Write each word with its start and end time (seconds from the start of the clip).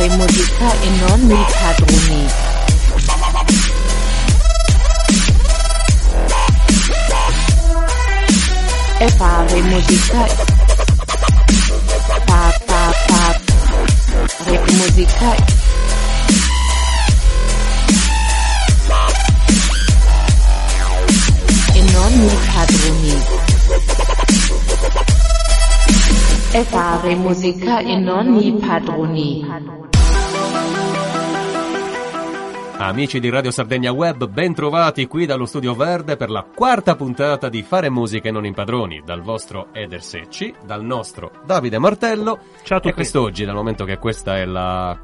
fare 0.00 0.16
musica 0.16 0.72
e 0.80 0.88
non 0.88 1.30
i 1.30 1.46
padroni. 1.60 2.26
È 8.96 9.08
fare 9.16 9.60
musica. 9.60 10.26
Pa 12.24 12.60
pa 12.64 12.94
pa. 13.06 13.40
Re 14.44 14.60
musica. 14.72 15.34
E 21.72 21.80
non 21.92 22.12
i 22.12 23.49
È 26.52 26.62
fare 26.64 27.14
musica 27.14 27.78
e 27.78 27.96
non 27.96 28.34
i 28.36 28.52
padroni. 28.54 29.46
Amici 32.78 33.20
di 33.20 33.28
Radio 33.30 33.50
Sardegna 33.50 33.92
Web, 33.92 34.26
ben 34.26 34.52
trovati 34.54 35.06
qui 35.06 35.26
dallo 35.26 35.46
Studio 35.46 35.74
Verde 35.74 36.16
per 36.16 36.28
la 36.30 36.44
quarta 36.52 36.96
puntata 36.96 37.48
di 37.48 37.62
Fare 37.62 37.88
Musica 37.90 38.28
e 38.28 38.32
non 38.32 38.44
impadroni, 38.46 39.02
dal 39.04 39.20
vostro 39.20 39.68
Eder 39.72 40.02
Secci, 40.02 40.52
dal 40.64 40.82
nostro 40.82 41.30
Davide 41.44 41.78
Martello. 41.78 42.38
Ciao 42.64 42.78
a 42.78 42.80
tutti. 42.80 42.92
E 42.92 42.94
quest'oggi, 42.94 43.44
dal 43.44 43.54
momento 43.54 43.84
che 43.84 43.98
questa 43.98 44.36
è 44.36 44.44
la 44.44 44.98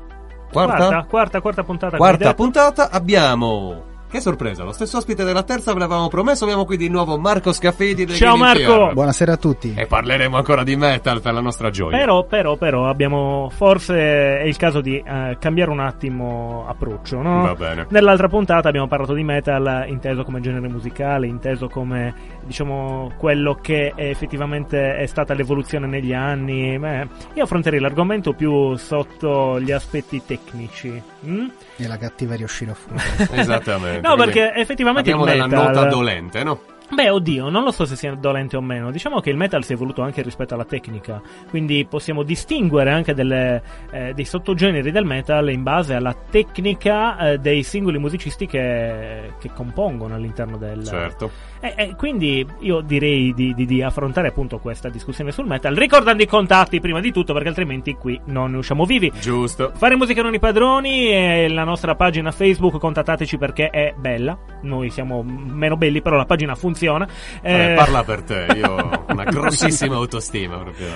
quarta, 0.50 0.76
Quarta, 0.76 1.06
quarta, 1.08 1.40
quarta 1.40 1.62
puntata. 1.62 1.96
quarta 1.96 2.34
puntata, 2.34 2.90
abbiamo... 2.90 3.94
Che 4.08 4.20
sorpresa, 4.20 4.62
lo 4.62 4.70
stesso 4.70 4.98
ospite 4.98 5.24
della 5.24 5.42
terza 5.42 5.72
ve 5.72 5.80
l'avevamo 5.80 6.06
promesso, 6.06 6.44
abbiamo 6.44 6.64
qui 6.64 6.76
di 6.76 6.88
nuovo 6.88 7.18
Marco 7.18 7.52
Scaffidi 7.52 8.04
del 8.04 8.14
Ciao, 8.14 8.36
Marco! 8.36 8.92
Buonasera 8.92 9.32
a 9.32 9.36
tutti. 9.36 9.74
E 9.76 9.86
parleremo 9.86 10.36
ancora 10.36 10.62
di 10.62 10.76
metal 10.76 11.20
per 11.20 11.32
la 11.32 11.40
nostra 11.40 11.70
gioia. 11.70 11.98
Però, 11.98 12.24
però, 12.24 12.56
però, 12.56 12.88
abbiamo. 12.88 13.50
Forse 13.52 14.38
è 14.38 14.44
il 14.44 14.56
caso 14.56 14.80
di 14.80 14.96
eh, 14.96 15.36
cambiare 15.40 15.72
un 15.72 15.80
attimo 15.80 16.64
approccio, 16.68 17.20
no? 17.20 17.42
Va 17.42 17.54
bene. 17.54 17.86
Nell'altra 17.90 18.28
puntata 18.28 18.68
abbiamo 18.68 18.86
parlato 18.86 19.12
di 19.12 19.24
metal 19.24 19.86
inteso 19.88 20.22
come 20.22 20.40
genere 20.40 20.68
musicale, 20.68 21.26
inteso 21.26 21.68
come, 21.68 22.14
diciamo, 22.44 23.12
quello 23.18 23.58
che 23.60 23.92
è 23.94 24.08
effettivamente 24.08 24.96
è 24.98 25.06
stata 25.06 25.34
l'evoluzione 25.34 25.88
negli 25.88 26.12
anni. 26.12 26.78
Beh, 26.78 27.08
io 27.34 27.42
affronterei 27.42 27.80
l'argomento 27.80 28.34
più 28.34 28.76
sotto 28.76 29.60
gli 29.60 29.72
aspetti 29.72 30.22
tecnici. 30.24 31.02
mm? 31.26 31.46
E 31.76 31.88
la 31.88 31.98
cattiveria 31.98 32.44
uscirà 32.44 32.72
fuori. 32.72 33.02
Esattamente. 33.34 33.95
No, 34.00 34.14
quindi 34.14 34.32
perché 34.32 34.54
effettivamente 34.54 35.10
il 35.10 35.16
Abbiamo 35.16 35.32
della 35.32 35.46
metal... 35.46 35.74
nota 35.74 35.88
dolente, 35.88 36.42
no? 36.42 36.60
Beh, 36.88 37.10
oddio, 37.10 37.48
non 37.48 37.64
lo 37.64 37.72
so 37.72 37.84
se 37.84 37.96
sia 37.96 38.14
dolente 38.14 38.56
o 38.56 38.60
meno. 38.60 38.92
Diciamo 38.92 39.18
che 39.20 39.30
il 39.30 39.36
metal 39.36 39.64
si 39.64 39.72
è 39.72 39.74
evoluto 39.74 40.02
anche 40.02 40.22
rispetto 40.22 40.54
alla 40.54 40.64
tecnica. 40.64 41.20
Quindi 41.48 41.84
possiamo 41.84 42.22
distinguere 42.22 42.92
anche 42.92 43.12
delle, 43.12 43.60
eh, 43.90 44.12
dei 44.14 44.24
sottogeneri 44.24 44.92
del 44.92 45.04
metal 45.04 45.50
in 45.50 45.64
base 45.64 45.94
alla 45.94 46.14
tecnica 46.14 47.32
eh, 47.32 47.38
dei 47.38 47.64
singoli 47.64 47.98
musicisti 47.98 48.46
che, 48.46 49.32
che 49.40 49.50
compongono 49.52 50.14
all'interno 50.14 50.56
del. 50.56 50.84
Certo. 50.84 51.30
E, 51.74 51.74
e 51.76 51.94
quindi 51.96 52.46
io 52.60 52.80
direi 52.80 53.32
di, 53.34 53.54
di- 53.54 53.66
di 53.66 53.82
affrontare 53.82 54.28
appunto 54.28 54.58
questa 54.58 54.88
discussione 54.88 55.32
sul 55.32 55.46
metal, 55.46 55.74
ricordando 55.74 56.22
i 56.22 56.26
contatti 56.26 56.80
prima 56.80 57.00
di 57.00 57.10
tutto, 57.12 57.32
perché 57.32 57.48
altrimenti 57.48 57.94
qui 57.94 58.20
non 58.26 58.52
ne 58.52 58.58
usciamo 58.58 58.84
vivi. 58.84 59.10
Giusto. 59.20 59.72
Fare 59.74 59.96
musica 59.96 60.22
non 60.22 60.34
i 60.34 60.38
padroni 60.38 61.08
e 61.10 61.48
la 61.48 61.64
nostra 61.64 61.94
pagina 61.94 62.30
Facebook, 62.30 62.78
contattateci 62.78 63.36
perché 63.38 63.70
è 63.70 63.94
bella. 63.96 64.38
Noi 64.62 64.90
siamo 64.90 65.22
meno 65.24 65.76
belli, 65.76 66.00
però 66.02 66.16
la 66.16 66.24
pagina 66.26 66.54
funziona. 66.54 67.06
Eh, 67.42 67.72
Eh, 67.72 67.74
parla 67.74 68.04
per 68.04 68.22
te, 68.22 68.46
io 68.56 68.70
ho 68.72 69.04
una 69.08 69.24
grossissima 69.24 69.96
autostima 69.96 70.58
proprio. 70.58 70.86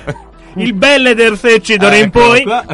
il 0.57 0.73
belle 0.75 1.15
del 1.15 1.37
secci 1.37 1.77
d'ora 1.77 1.97
in 1.97 2.05
Eccolo 2.05 2.25
poi. 2.29 2.43
qua. 2.43 2.65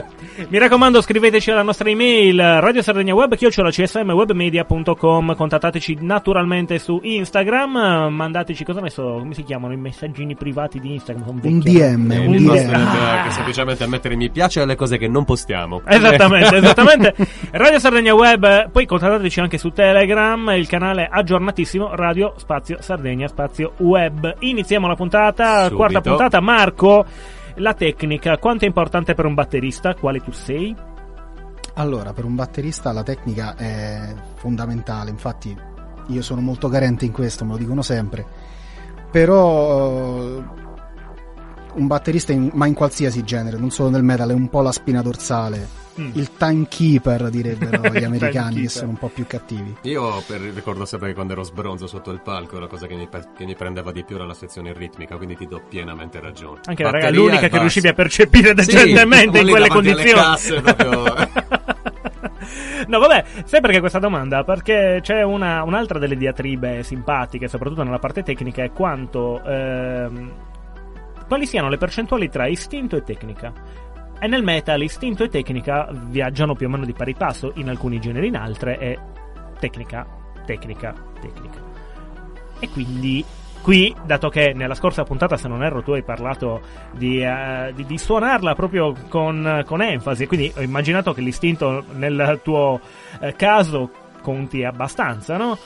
Mi 0.49 0.59
raccomando, 0.59 1.01
scriveteci 1.01 1.51
alla 1.51 1.63
nostra 1.63 1.89
email 1.89 2.37
Radio 2.61 2.83
Sardegna 2.83 3.15
Web, 3.15 3.35
chiocciola 3.37 3.71
csmwebmedia.com. 3.71 5.35
Contattateci 5.35 5.99
naturalmente 6.01 6.79
su 6.79 7.01
Instagram. 7.03 8.09
Mandateci 8.13 8.63
cosa 8.65 8.81
ne 8.81 8.91
so, 8.91 9.17
come 9.19 9.33
si 9.35 9.43
chiamano 9.45 9.73
i 9.73 9.77
messaggini 9.79 10.35
privati 10.35 10.79
di 10.79 10.93
Instagram? 10.93 11.41
Un. 11.43 11.59
DM, 11.61 12.11
Eh, 12.13 12.19
un 12.27 12.35
il 12.35 12.41
DM. 12.43 12.47
nostro 12.47 12.77
DM. 12.77 12.97
è 12.97 13.09
anche 13.19 13.31
semplicemente 13.31 13.87
mettere 13.87 14.15
mi 14.17 14.29
piace 14.31 14.61
alle 14.61 14.75
cose 14.77 14.99
che 14.99 15.09
non 15.09 15.25
postiamo. 15.25 15.81
Esattamente, 15.87 16.57
esattamente. 16.59 17.15
Radio 17.53 17.79
Sardegna 17.79 18.15
Web, 18.15 18.71
poi 18.71 18.85
contattateci 18.85 19.41
anche 19.41 19.59
su 19.59 19.71
Telegram, 19.71 20.51
il 20.51 20.67
canale 20.69 21.09
aggiornatissimo 21.11 21.95
Radio 21.95 22.35
Spazio 22.37 22.77
Sardegna 22.81 23.27
Spazio 23.27 23.73
Web. 23.79 24.35
Iniziamo 24.41 24.87
la 24.87 24.95
puntata, 24.97 25.57
Subito. 25.65 25.77
quarta 25.77 26.01
puntata. 26.03 26.41
Marco, 26.41 27.05
la 27.56 27.75
tecnica, 27.75 28.39
quanto 28.39 28.65
è 28.65 28.67
importante 28.67 29.15
per 29.15 29.25
un 29.25 29.34
batterista? 29.34 29.94
Quale 29.94 30.21
tu 30.21 30.33
sei? 30.33 30.75
Allora, 31.75 32.12
per 32.12 32.25
un 32.25 32.34
batterista 32.34 32.93
la 32.93 33.03
tecnica 33.03 33.55
è 33.55 34.15
fondamentale, 34.34 35.11
infatti 35.11 35.56
io 36.09 36.22
sono 36.22 36.41
molto 36.41 36.69
carente 36.69 37.05
in 37.05 37.12
questo, 37.12 37.45
me 37.45 37.53
lo 37.53 37.59
dicono 37.59 37.83
sempre. 37.83 38.25
Però 39.11 40.19
eh, 40.19 40.45
un 41.75 41.87
batterista, 41.87 42.33
in- 42.33 42.50
ma 42.55 42.66
in 42.66 42.75
qualsiasi 42.75 43.22
genere, 43.25 43.59
non 43.59 43.71
solo 43.71 43.91
nel 43.91 44.03
metal, 44.03 44.31
è 44.31 44.34
un 44.34 44.49
po' 44.49 44.62
la 44.62 44.72
spina 44.72 45.03
dorsale. 45.03 45.84
Mm. 45.99 46.11
Il 46.15 46.33
timekeeper, 46.37 47.31
direbbero 47.31 47.89
gli 47.91 48.05
americani, 48.05 48.61
che 48.62 48.69
sono 48.69 48.91
un 48.91 48.99
po' 48.99 49.09
più 49.09 49.27
cattivi. 49.27 49.77
Io 49.83 50.23
per- 50.27 50.41
ricordo 50.41 50.84
sempre 50.84 51.09
che 51.09 51.15
quando 51.15 51.33
ero 51.33 51.43
sbronzo 51.43 51.87
sotto 51.87 52.11
il 52.11 52.21
palco 52.21 52.59
la 52.59 52.67
cosa 52.67 52.87
che 52.87 52.95
mi, 52.97 53.09
che 53.37 53.45
mi 53.47 53.55
prendeva 53.55 53.93
di 53.93 54.05
più 54.05 54.17
era 54.17 54.27
la 54.27 54.34
sezione 54.34 54.73
ritmica, 54.75 55.17
quindi 55.17 55.37
ti 55.37 55.47
do 55.47 55.62
pienamente 55.69 56.21
ragione. 56.21 56.61
Anche 56.67 56.83
raga, 56.83 56.99
Batteria 56.99 57.21
l'unica 57.21 57.47
e 57.47 57.49
che 57.49 57.59
riuscivi 57.59 57.89
a 57.89 57.95
percepire 57.95 58.49
Sì, 58.49 58.55
decentemente 58.55 59.39
in 59.39 59.45
lì 59.47 59.51
quelle 59.51 59.69
condizioni. 59.69 60.11
casse, 60.12 60.61
proprio- 60.61 61.15
no, 62.89 62.99
vabbè, 62.99 63.25
sai 63.45 63.61
perché 63.61 63.81
questa 63.81 63.99
domanda? 63.99 64.45
Perché 64.45 64.99
c'è 65.03 65.23
una- 65.23 65.63
un'altra 65.63 65.99
delle 65.99 66.17
diatribe 66.17 66.83
simpatiche, 66.83 67.49
soprattutto 67.49 67.83
nella 67.83 67.99
parte 67.99 68.23
tecnica, 68.23 68.63
è 68.63 68.71
quanto. 68.73 69.43
ehm, 69.45 70.33
quali 71.27 71.47
siano 71.47 71.69
le 71.69 71.77
percentuali 71.77 72.28
tra 72.28 72.47
istinto 72.47 72.97
e 72.97 73.03
tecnica. 73.03 73.53
E 74.19 74.27
nel 74.28 74.43
metal 74.43 74.82
istinto 74.82 75.25
e 75.25 75.28
tecnica 75.28 75.88
viaggiano 75.93 76.54
più 76.54 76.66
o 76.66 76.71
meno 76.71 76.84
di 76.84 76.94
pari 76.94 77.15
passo, 77.15 77.53
in 77.56 77.69
alcuni 77.69 78.00
generi, 78.00 78.28
in 78.28 78.37
altre 78.37 78.78
è 78.78 78.99
tecnica, 79.59 80.06
tecnica, 80.47 80.94
tecnica. 81.21 81.60
E 82.59 82.69
quindi 82.71 83.22
qui, 83.60 83.94
dato 84.04 84.28
che 84.28 84.53
nella 84.54 84.75
scorsa 84.75 85.03
puntata, 85.03 85.37
se 85.37 85.49
non 85.49 85.62
erro, 85.62 85.82
tu 85.82 85.93
hai 85.93 86.03
parlato 86.03 86.62
di, 86.93 87.21
eh, 87.21 87.72
di- 87.75 87.84
di 87.84 87.99
suonarla 87.99 88.54
proprio 88.54 88.94
con, 89.09 89.62
con 89.66 89.82
enfasi, 89.82 90.27
quindi 90.27 90.53
ho 90.56 90.62
immaginato 90.62 91.12
che 91.12 91.21
l'istinto 91.21 91.84
nel 91.93 92.41
tuo 92.43 92.81
eh, 93.21 93.34
caso 93.34 93.91
conti 94.22 94.65
abbastanza, 94.65 95.37
no? 95.37 95.59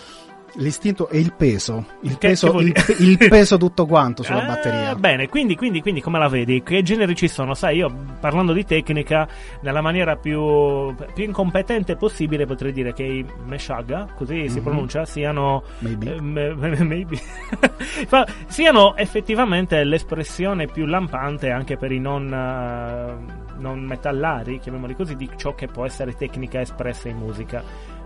L'istinto 0.54 1.08
e 1.08 1.18
il 1.20 1.32
peso, 1.32 1.86
il, 2.02 2.18
Che- 2.18 2.28
peso, 2.28 2.52
che 2.54 2.62
il, 2.64 2.74
il 2.98 3.16
peso 3.28 3.56
tutto 3.56 3.86
quanto 3.86 4.22
sulla 4.22 4.42
Ah, 4.42 4.46
batteria. 4.46 4.94
Bene, 4.96 5.28
quindi, 5.28 5.54
quindi, 5.56 5.80
quindi 5.80 6.00
come 6.00 6.18
la 6.18 6.28
vedi? 6.28 6.62
Che 6.62 6.82
generi 6.82 7.14
ci 7.14 7.28
sono? 7.28 7.54
Sai, 7.54 7.76
io 7.76 7.90
parlando 8.20 8.52
di 8.52 8.64
tecnica, 8.64 9.28
nella 9.62 9.80
maniera 9.80 10.16
più, 10.16 10.92
più 11.14 11.24
incompetente 11.24 11.94
possibile 11.96 12.46
potrei 12.46 12.72
dire 12.72 12.92
che 12.92 13.02
i 13.04 13.26
Meshaga, 13.46 14.08
così 14.16 14.48
si 14.48 14.58
Mhm. 14.58 14.64
pronuncia, 14.64 15.04
siano 15.04 15.62
Maybe. 15.78 16.14
eh, 16.16 16.20
me- 16.20 16.54
me- 16.54 16.84
maybe. 16.84 17.18
Siano 18.48 18.96
effettivamente 18.96 19.82
l'espressione 19.84 20.66
più 20.66 20.86
lampante 20.86 21.50
anche 21.50 21.76
per 21.76 21.92
i 21.92 21.98
non, 22.00 22.32
eh, 22.32 23.58
non 23.58 23.80
metallari, 23.84 24.58
chiamiamoli 24.58 24.94
così, 24.94 25.14
di 25.16 25.28
ciò 25.36 25.54
che 25.54 25.66
può 25.68 25.84
essere 25.84 26.14
tecnica 26.14 26.60
espressa 26.60 27.08
in 27.08 27.16
musica. 27.18 27.62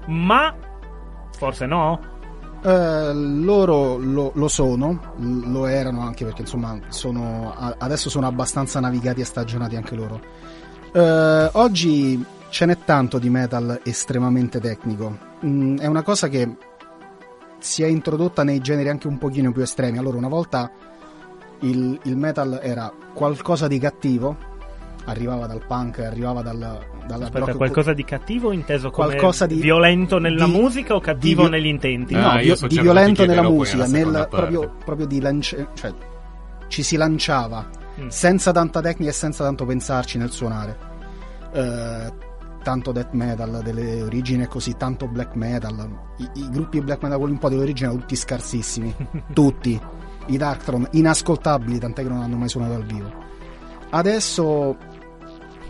Ma 0.06 0.54
forse 1.36 1.66
no? 1.66 2.12
Eh, 2.66 3.12
loro 3.12 3.98
lo, 3.98 4.32
lo 4.34 4.48
sono, 4.48 5.12
lo 5.18 5.66
erano 5.66 6.00
anche 6.00 6.24
perché 6.24 6.40
insomma 6.40 6.78
sono, 6.88 7.52
adesso 7.76 8.08
sono 8.08 8.26
abbastanza 8.26 8.80
navigati 8.80 9.20
e 9.20 9.24
stagionati 9.24 9.76
anche 9.76 9.94
loro. 9.94 10.18
Eh, 10.90 11.50
oggi 11.52 12.24
ce 12.48 12.64
n'è 12.64 12.78
tanto 12.82 13.18
di 13.18 13.28
metal 13.28 13.80
estremamente 13.84 14.60
tecnico. 14.60 15.18
Mm, 15.44 15.76
è 15.76 15.86
una 15.86 16.02
cosa 16.02 16.28
che 16.28 16.56
si 17.58 17.82
è 17.82 17.86
introdotta 17.86 18.42
nei 18.44 18.60
generi 18.60 18.88
anche 18.88 19.08
un 19.08 19.18
pochino 19.18 19.52
più 19.52 19.60
estremi. 19.60 19.98
Allora, 19.98 20.16
una 20.16 20.28
volta 20.28 20.70
il, 21.60 22.00
il 22.04 22.16
metal 22.16 22.60
era 22.62 22.90
qualcosa 23.12 23.66
di 23.66 23.78
cattivo, 23.78 24.36
arrivava 25.06 25.46
dal 25.46 25.64
punk, 25.66 25.98
arrivava 26.00 26.42
dal, 26.42 26.56
dalla 27.06 27.24
Aspetta, 27.24 27.38
rock- 27.46 27.56
qualcosa 27.56 27.92
di 27.92 28.04
cattivo 28.04 28.52
inteso 28.52 28.90
come 28.90 29.08
Qualcosa 29.08 29.46
di- 29.46 29.56
violento 29.60 30.18
nella 30.18 30.46
di- 30.46 30.50
musica 30.52 30.94
o 30.94 31.00
cattivo 31.00 31.44
di 31.44 31.50
negli 31.50 31.66
intenti? 31.66 32.14
No, 32.14 32.28
Ah, 32.30 32.54
so 32.54 32.66
di 32.66 32.78
violento 32.80 33.24
nella 33.26 33.42
musica, 33.42 33.86
nel, 33.86 34.26
proprio, 34.30 34.74
proprio 34.84 35.06
di 35.06 35.20
lance- 35.20 35.68
cioè 35.74 35.92
ci 36.68 36.82
si 36.82 36.96
lanciava 36.96 37.66
Mm. 38.00 38.08
senza 38.08 38.50
tanta 38.50 38.80
tecnica 38.80 39.10
e 39.10 39.14
senza 39.14 39.44
tanto 39.44 39.64
pensarci 39.66 40.18
nel 40.18 40.30
suonare. 40.30 40.76
Eh, 41.52 42.12
tanto 42.64 42.90
death 42.92 43.12
metal 43.12 43.60
delle 43.62 44.00
origini 44.02 44.42
e 44.42 44.48
così, 44.48 44.74
tanto 44.76 45.06
black 45.06 45.34
metal. 45.36 45.86
I, 46.16 46.28
i 46.40 46.48
gruppi 46.50 46.80
black 46.80 47.02
metal, 47.02 47.18
quelli 47.18 47.34
un 47.34 47.38
po' 47.38 47.50
dell'origine, 47.50 47.88
erano 47.88 48.00
tutti 48.00 48.16
scarsissimi. 48.16 48.92
tutti. 49.34 49.78
I 50.26 50.36
Darkthrone, 50.38 50.88
inascoltabili, 50.92 51.78
tant'è 51.78 52.02
che 52.02 52.08
non 52.08 52.22
hanno 52.22 52.36
mai 52.36 52.48
suonato 52.48 52.72
dal 52.72 52.84
vivo. 52.84 53.12
Adesso 53.90 54.76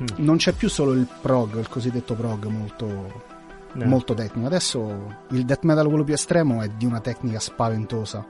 Mm. 0.03 0.07
non 0.25 0.37
c'è 0.37 0.53
più 0.53 0.69
solo 0.69 0.93
il 0.93 1.07
prog, 1.21 1.57
il 1.59 1.69
cosiddetto 1.69 2.15
prog 2.15 2.47
molto 2.47 3.33
Eh. 3.77 3.85
molto 3.85 4.15
tecnico. 4.15 4.47
Adesso 4.47 5.15
il 5.31 5.45
death 5.45 5.63
metal 5.65 5.87
quello 5.89 6.05
più 6.05 6.15
estremo 6.15 6.63
è 6.63 6.69
di 6.69 6.85
una 6.85 7.01
tecnica 7.01 7.39
spaventosa. 7.41 8.25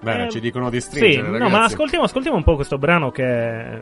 Bene, 0.00 0.26
Eh, 0.26 0.30
ci 0.30 0.40
dicono 0.40 0.68
di 0.68 0.78
Sì, 0.80 0.88
stringere, 0.88 1.26
no, 1.26 1.32
ragazzi. 1.32 1.50
ma 1.52 1.64
ascoltiamo, 1.64 2.04
ascoltiamo 2.04 2.36
un 2.36 2.44
po' 2.44 2.54
questo 2.54 2.76
brano 2.76 3.10
che... 3.10 3.22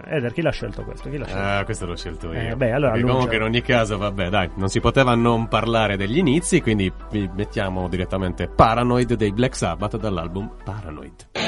Eder, 0.05 0.33
chi 0.33 0.43
l'ha 0.43 0.51
scelto 0.53 0.83
questo? 0.85 1.11
Chi 1.11 1.19
l'ha 1.19 1.27
scelto? 1.27 1.43
Ah, 1.43 1.65
questo 1.65 1.87
l'ho 1.87 1.97
scelto 1.97 2.33
io. 2.33 2.51
Eh, 2.53 2.57
beh, 2.57 2.71
allora 2.73 2.93
annuncia. 2.93 3.13
comunque 3.13 3.37
in 3.37 3.43
ogni 3.43 3.61
caso, 3.63 3.99
vabbè, 3.99 4.29
dai, 4.31 4.49
non 4.55 4.69
si 4.69 4.81
poteva 4.81 5.15
non 5.17 5.49
parlare 5.49 5.97
degli 5.97 6.17
inizi, 6.17 6.63
quindi 6.63 6.91
vi 7.11 7.29
mettiamo 7.35 7.89
direttamente 7.89 8.49
Paranoid 8.49 9.15
dei 9.15 9.33
Black 9.33 9.57
Sabbath 9.57 9.97
dall'album 9.99 10.51
Paranoid. 10.65 11.44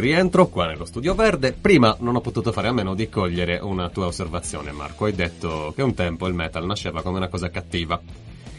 Di 0.00 0.06
rientro 0.06 0.46
qua 0.46 0.66
nello 0.66 0.84
studio 0.84 1.14
verde. 1.14 1.52
Prima 1.52 1.96
non 2.00 2.16
ho 2.16 2.20
potuto 2.20 2.52
fare 2.52 2.68
a 2.68 2.72
meno 2.72 2.94
di 2.94 3.08
cogliere 3.08 3.58
una 3.60 3.88
tua 3.88 4.06
osservazione, 4.06 4.70
Marco. 4.72 5.04
Hai 5.06 5.12
detto 5.14 5.72
che 5.74 5.82
un 5.82 5.94
tempo 5.94 6.26
il 6.26 6.34
metal 6.34 6.64
nasceva 6.66 7.02
come 7.02 7.16
una 7.18 7.28
cosa 7.28 7.50
cattiva. 7.50 8.00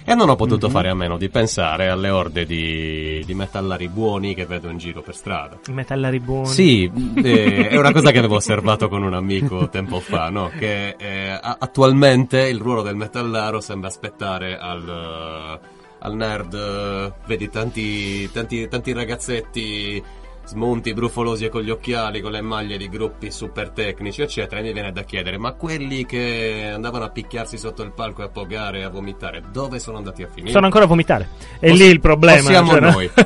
E 0.03 0.15
non 0.15 0.29
ho 0.29 0.35
potuto 0.35 0.67
Mhm. 0.67 0.71
fare 0.73 0.89
a 0.89 0.95
meno 0.95 1.17
di 1.17 1.29
pensare 1.29 1.87
alle 1.87 2.09
orde 2.09 2.45
di, 2.45 3.21
di 3.25 3.33
metallari 3.35 3.87
buoni 3.89 4.33
che 4.33 4.45
vedo 4.45 4.69
in 4.69 4.77
giro 4.79 5.01
per 5.01 5.15
strada. 5.15 5.59
I 5.67 5.71
metallari 5.71 6.19
buoni. 6.19 6.47
Sì, 6.47 6.89
eh, 7.15 7.67
è 7.67 7.77
una 7.77 7.91
cosa 7.91 8.09
che 8.11 8.17
avevo 8.17 8.35
osservato 8.35 8.87
con 8.89 9.03
un 9.03 9.13
amico 9.13 9.69
tempo 9.69 9.99
fa, 9.99 10.29
no? 10.29 10.49
Che 10.57 10.95
eh, 10.97 11.39
attualmente 11.41 12.47
il 12.47 12.57
ruolo 12.59 12.81
del 12.81 12.95
metallaro 12.95 13.59
sembra 13.61 13.89
aspettare 13.89 14.57
al, 14.57 15.59
al 15.99 16.15
nerd. 16.15 16.53
eh, 16.55 17.13
Vedi 17.27 17.49
tanti, 17.49 18.31
tanti, 18.31 18.67
tanti 18.67 18.93
ragazzetti 18.93 20.01
smonti, 20.49 20.93
brufolosi 20.93 21.45
e 21.45 21.49
con 21.49 21.61
gli 21.61 21.69
occhiali, 21.69 22.21
con 22.21 22.31
le 22.31 22.41
maglie 22.41 22.77
di 22.77 22.89
gruppi 22.89 23.29
super 23.31 23.69
tecnici, 23.69 24.21
eccetera. 24.21 24.59
E 24.59 24.63
mi 24.63 24.73
viene 24.73 24.91
da 24.91 25.03
chiedere: 25.03 25.37
ma 25.37 25.53
quelli 25.53 26.05
che 26.05 26.71
andavano 26.73 27.05
a 27.05 27.09
picchiarsi 27.09 27.57
sotto 27.57 27.83
il 27.83 27.91
palco 27.91 28.21
e 28.21 28.25
a 28.25 28.29
pogare 28.29 28.79
e 28.79 28.83
a 28.83 28.89
vomitare, 28.89 29.43
dove 29.51 29.79
sono 29.79 29.97
andati 29.97 30.23
a 30.23 30.27
finire? 30.27 30.51
Sono 30.51 30.65
ancora 30.65 30.85
a 30.85 30.87
vomitare. 30.87 31.27
È 31.59 31.69
O- 31.69 31.73
lì 31.73 31.85
il 31.85 31.99
problema. 31.99 32.39
o 32.39 32.43
siamo 32.51 32.69
cioè, 32.71 32.79
no? 32.79 32.89
noi. 32.91 33.09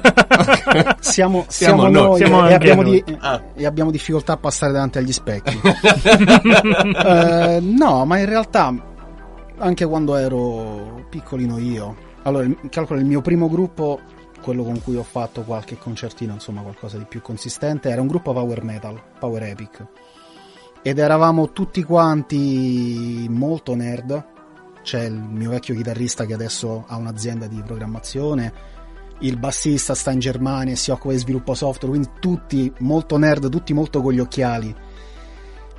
Siamo, 0.99 1.45
Siamo 1.47 1.81
siamo 1.81 1.83
noi. 1.83 1.91
noi, 1.93 2.17
Siamo 2.17 2.47
e, 2.47 2.53
abbiamo 2.53 2.81
noi. 2.81 3.03
di- 3.05 3.17
Ah. 3.19 3.41
e 3.55 3.65
abbiamo 3.65 3.91
difficoltà 3.91 4.33
a 4.33 4.37
passare 4.37 4.71
davanti 4.73 4.97
agli 4.97 5.11
specchi. 5.11 5.59
Eh, 6.43 7.59
no, 7.61 8.05
ma 8.05 8.17
in 8.19 8.25
realtà 8.25 8.73
anche 9.57 9.85
quando 9.85 10.15
ero 10.15 11.05
piccolino 11.09 11.57
io, 11.59 11.95
allora 12.23 12.47
calcolo 12.69 12.99
il 12.99 13.05
mio 13.05 13.21
primo 13.21 13.47
gruppo, 13.49 13.99
quello 14.43 14.63
con 14.63 14.81
cui 14.83 14.95
ho 14.95 15.03
fatto 15.03 15.41
qualche 15.41 15.77
concertino, 15.77 16.33
insomma 16.33 16.61
qualcosa 16.61 16.97
di 16.97 17.05
più 17.05 17.21
consistente, 17.21 17.89
era 17.89 18.01
un 18.01 18.07
gruppo 18.07 18.33
power 18.33 18.63
metal, 18.63 19.01
power 19.17 19.43
epic. 19.43 19.85
Ed 20.83 20.99
eravamo 20.99 21.51
tutti 21.51 21.81
quanti 21.81 23.25
molto 23.29 23.73
nerd. 23.73 24.31
C'è 24.83 25.05
il 25.05 25.13
mio 25.13 25.49
vecchio 25.49 25.73
chitarrista 25.75 26.25
che 26.25 26.33
adesso 26.33 26.83
ha 26.85 26.97
un'azienda 26.97 27.47
di 27.47 27.63
programmazione, 27.65 28.53
il 29.19 29.37
bassista 29.37 29.95
sta 29.95 30.11
in 30.11 30.19
Germania 30.19 30.73
e 30.73 30.75
si 30.75 30.91
occupa 30.91 31.13
di 31.13 31.19
sviluppo 31.19 31.53
software, 31.53 31.97
quindi 31.97 32.09
tutti 32.19 32.71
molto 32.79 33.17
nerd, 33.17 33.49
tutti 33.49 33.73
molto 33.73 34.01
con 34.01 34.11
gli 34.11 34.19
occhiali. 34.19 34.75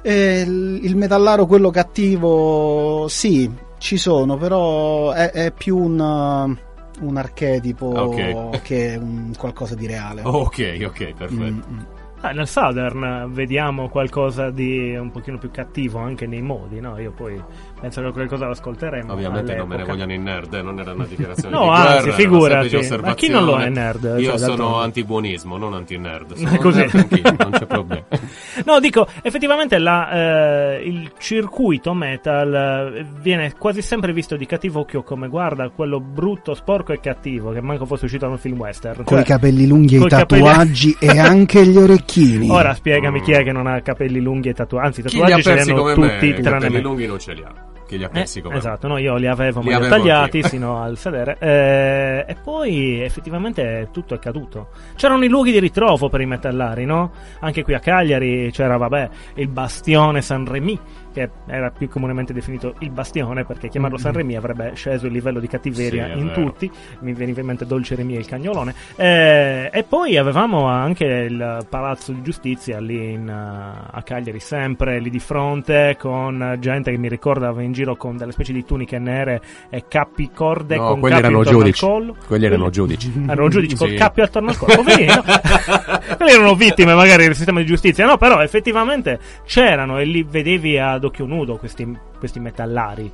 E 0.01 0.41
il 0.41 0.97
metallaro, 0.97 1.45
quello 1.47 1.71
cattivo, 1.71 3.07
sì, 3.09 3.51
ci 3.79 3.99
sono, 3.99 4.39
però 4.39 5.11
è, 5.11 5.31
è 5.31 5.53
più 5.53 5.77
un, 5.77 6.57
un 7.01 7.17
archetipo 7.17 7.87
Ok. 7.87 8.63
che 8.63 8.97
un 9.01 9.33
qualcosa 9.37 9.75
di 9.75 9.87
reale. 9.87 10.23
Ok, 10.25 10.79
ok, 10.85 11.13
perfetto. 11.13 11.69
Mm, 11.69 11.75
mm. 11.75 11.81
Ah, 12.21 12.31
nel 12.33 12.49
Southern 12.49 13.31
vediamo 13.35 13.91
qualcosa 13.91 14.49
di 14.51 14.97
un 14.97 15.11
pochino 15.11 15.37
più 15.37 15.51
cattivo 15.51 15.99
anche 15.99 16.27
nei 16.27 16.41
modi, 16.41 16.81
no? 16.81 16.99
Io 16.99 17.11
poi 17.13 17.39
penso 17.85 18.01
che 18.03 18.13
qualcosa 18.13 18.47
lo 18.47 18.53
ascolteremo. 18.53 19.13
Ovviamente 19.13 19.55
non 19.55 19.69
me 19.69 19.77
ne 19.77 19.83
all'epoca. 19.83 19.93
vogliano 20.05 20.13
i 20.13 20.19
nerd, 20.19 20.55
eh, 20.55 20.63
non 20.63 20.81
era 20.81 20.93
una 20.93 21.05
dichiarazione 21.05 21.55
No, 21.55 21.65
di 21.65 21.69
anzi, 21.69 21.85
guerra, 21.85 21.95
era 21.95 22.03
una 22.05 22.13
figurati. 22.15 23.03
Ma 23.03 23.15
chi 23.15 23.29
non 23.29 23.45
lo 23.45 23.59
è 23.59 23.69
nerd? 23.69 24.15
Io 24.19 24.31
Cioè, 24.31 24.39
sono 24.39 24.81
anti-buonismo, 24.81 25.57
non 25.59 25.75
anti-nerd. 25.75 26.33
Sono 26.45 26.57
Così. 26.59 26.79
nerd 26.79 27.37
non 27.39 27.51
c'è 27.51 27.67
problema. 27.67 28.03
No, 28.65 28.79
dico, 28.81 29.07
effettivamente 29.23 29.79
la, 29.79 30.77
eh, 30.77 30.83
il 30.85 31.11
circuito 31.19 31.93
metal 31.93 32.93
eh, 32.95 33.05
viene 33.21 33.53
quasi 33.59 33.83
sempre 33.83 34.13
visto 34.13 34.37
di 34.37 34.47
cattivo 34.47 34.81
occhio 34.81 35.03
come 35.03 35.29
guarda 35.29 35.69
quello 35.71 36.01
brutto, 36.01 36.55
sporco 36.55 36.93
e 36.93 37.01
cattivo, 37.01 37.51
che 37.51 37.61
manco 37.61 37.85
fosse 37.85 38.05
uscito 38.07 38.25
da 38.27 38.31
un 38.33 38.39
film 38.39 38.59
western. 38.59 39.05
Con 39.05 39.17
Cioè, 39.17 39.21
i 39.21 39.25
capelli 39.25 39.67
lunghi 39.67 39.97
e 39.97 39.99
i 39.99 40.07
capelli- 40.09 40.43
tatuaggi 40.45 40.97
e 41.01 41.19
anche 41.19 41.67
gli 41.67 41.77
orecchini. 41.77 42.49
Ora 42.49 42.75
spiegami 42.75 43.21
chi 43.21 43.33
è 43.33 43.43
che 43.43 43.53
non 43.53 43.67
ha 43.67 43.81
capelli 43.81 44.21
lunghi 44.21 44.49
e 44.49 44.55
tatuaggi. 44.55 44.87
Anzi, 44.87 45.01
i 45.01 45.03
tatuaggi 45.03 45.43
ce 45.43 45.55
li 45.55 45.61
hanno 45.61 45.93
tutti, 45.95 46.01
me, 46.01 46.27
i 46.27 46.33
tranne 46.35 46.43
capelli 46.59 46.75
me. 46.75 46.81
lunghi 46.81 47.07
non 47.07 47.19
ce 47.19 47.33
li 47.35 47.43
ha. 47.43 47.53
Chi 47.87 47.99
li 47.99 48.05
ha 48.05 48.07
Eh, 48.07 48.11
persi 48.11 48.41
come 48.41 48.55
me. 48.55 48.59
esatto, 48.61 48.89
no, 48.89 48.97
io 48.99 49.15
li 49.17 49.27
avevo, 49.27 49.61
Li 49.61 49.73
avevo 49.73 49.89
tagliati 49.95 50.37
anch'io. 50.39 50.49
sino 50.49 50.81
al 50.83 50.97
sedere. 50.97 51.37
eh, 51.39 52.25
e 52.27 52.35
poi 52.43 53.01
effettivamente 53.03 53.89
tutto 53.93 54.15
è 54.15 54.19
caduto. 54.19 54.69
C'erano 54.97 55.25
i 55.25 55.29
luoghi 55.29 55.53
di 55.53 55.59
ritrovo 55.59 56.09
per 56.09 56.21
i 56.23 56.27
metallari, 56.27 56.85
no? 56.87 57.13
Anche 57.41 57.63
qui 57.63 57.75
a 57.75 57.81
Cagliari 57.81 58.51
c'era, 58.53 58.77
vabbè, 58.79 59.09
il 59.35 59.49
bastione 59.49 60.23
San 60.23 60.47
Remi, 60.47 60.79
che 61.15 61.31
era 61.47 61.71
più 61.71 61.89
comunemente 61.89 62.33
definito 62.33 62.75
il 62.81 62.91
bastione, 62.91 63.45
perché 63.45 63.69
chiamarlo 63.69 63.97
San 63.97 64.13
Remi 64.13 64.37
avrebbe 64.37 64.73
sceso 64.75 65.07
il 65.07 65.13
livello 65.13 65.39
di 65.41 65.47
cattiveria 65.47 66.07
Sì, 66.13 66.19
in 66.19 66.27
vero. 66.27 66.43
tutti. 66.43 66.71
Mi 67.01 67.13
veniva 67.15 67.41
in 67.41 67.47
mente 67.47 67.65
Dolce 67.67 67.95
Remi 67.95 68.17
e 68.17 68.19
il 68.19 68.27
cagnolone. 68.27 68.75
Eh, 68.97 69.71
e 69.73 69.83
poi 69.85 70.17
avevamo 70.17 70.67
anche 70.67 71.05
il 71.05 71.67
Palazzo 71.69 72.13
di 72.13 72.23
Giustizia 72.23 72.81
lì 72.81 73.13
in, 73.13 73.29
eh, 73.29 73.89
a 73.93 74.03
Cagliari, 74.03 74.41
sempre 74.41 74.99
lì 74.99 75.09
di 75.11 75.21
fronte, 75.21 75.97
con 75.99 76.57
gente 76.59 76.91
che 76.91 76.99
mi 76.99 77.09
ricordava 77.09 77.63
in 77.63 77.73
giro 77.73 77.95
con 77.97 78.17
delle 78.17 78.33
specie 78.33 78.53
di 78.53 78.65
tuniche 78.65 78.99
nere 78.99 79.41
e 79.71 79.85
cappi 79.89 80.31
corde 80.35 80.77
No, 80.77 80.89
con 80.89 81.01
quelli 81.01 81.15
cappi 81.15 81.27
erano 81.29 81.45
giudici. 81.45 81.85
al 81.85 81.91
collo. 81.91 82.17
Quelli 82.27 82.45
erano 82.47 82.71
giudici. 82.71 83.13
Erano 83.29 83.49
giudici 83.49 83.77
col 83.77 83.89
Sì. 83.91 83.95
cappio 83.95 84.25
attorno 84.25 84.51
al 84.51 84.57
collo. 84.57 84.75
Poverino. 84.75 85.23
Quelli 86.17 86.33
erano 86.33 86.55
vittime 86.55 86.95
magari 86.95 87.25
del 87.25 87.35
sistema 87.35 87.61
di 87.61 87.67
giustizia. 87.67 88.07
No, 88.07 88.17
però 88.17 88.41
effettivamente 88.43 89.19
c'erano 89.47 89.99
e 89.99 90.05
li 90.05 90.23
vedevi 90.29 90.79
ad 90.79 91.04
occhio 91.05 91.27
nudo 91.27 91.57
questi, 91.57 91.99
questi 92.19 92.41
metallari 92.41 93.11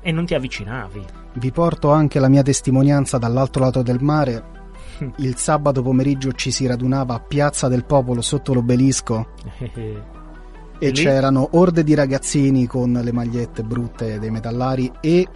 e 0.00 0.12
non 0.12 0.26
ti 0.26 0.34
avvicinavi. 0.34 1.04
Vi 1.34 1.50
porto 1.50 1.90
anche 1.90 2.18
la 2.20 2.28
mia 2.28 2.42
testimonianza 2.42 3.18
dall'altro 3.18 3.64
lato 3.64 3.82
del 3.82 4.02
mare. 4.02 4.52
Il 5.16 5.36
sabato 5.36 5.82
pomeriggio 5.82 6.32
ci 6.32 6.50
si 6.52 6.66
radunava 6.66 7.14
a 7.14 7.20
Piazza 7.20 7.66
del 7.68 7.84
Popolo 7.84 8.20
sotto 8.20 8.54
l'obelisco 8.54 9.26
e 10.78 10.88
Lì? 10.88 10.92
c'erano 10.92 11.48
orde 11.52 11.82
di 11.82 11.94
ragazzini 11.94 12.66
con 12.66 12.92
le 12.92 13.12
magliette 13.12 13.62
brutte 13.62 14.18
dei 14.18 14.30
metallari 14.30 14.90
e 15.00 15.26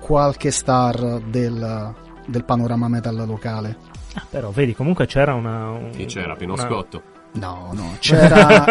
qualche 0.00 0.50
star 0.50 1.20
del, 1.20 1.94
del 2.26 2.44
panorama 2.44 2.88
metal 2.88 3.24
locale. 3.26 3.76
Ah, 4.14 4.26
però 4.28 4.50
vedi, 4.50 4.74
comunque 4.74 5.06
c'era 5.06 5.34
una. 5.34 5.70
un- 5.70 5.90
Chi 5.90 6.04
c'era? 6.06 6.34
Pino 6.36 6.54
una- 6.54 6.62
Scotto. 6.62 7.02
No, 7.38 7.70
no, 7.72 7.96
c'era, 7.98 8.64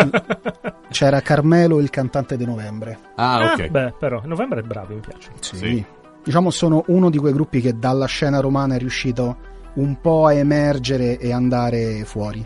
c'era 0.89 1.21
Carmelo, 1.21 1.79
il 1.79 1.89
cantante 1.89 2.37
di 2.37 2.45
Novembre. 2.45 2.97
Ah, 3.15 3.37
Ah, 3.37 3.53
ok. 3.53 3.67
beh, 3.67 3.93
però, 3.99 4.21
Novembre 4.25 4.59
è 4.59 4.63
bravo, 4.63 4.93
mi 4.93 5.01
piace. 5.01 5.29
Sì. 5.39 5.55
Sì. 5.57 5.85
Diciamo 6.23 6.49
sono 6.49 6.83
uno 6.87 7.09
di 7.09 7.17
quei 7.19 7.33
gruppi 7.33 7.61
che 7.61 7.77
dalla 7.77 8.07
scena 8.07 8.39
romana 8.39 8.75
è 8.75 8.79
riuscito 8.79 9.37
un 9.75 9.99
po' 10.01 10.25
a 10.25 10.33
emergere 10.33 11.17
e 11.19 11.31
andare 11.31 12.03
fuori. 12.05 12.45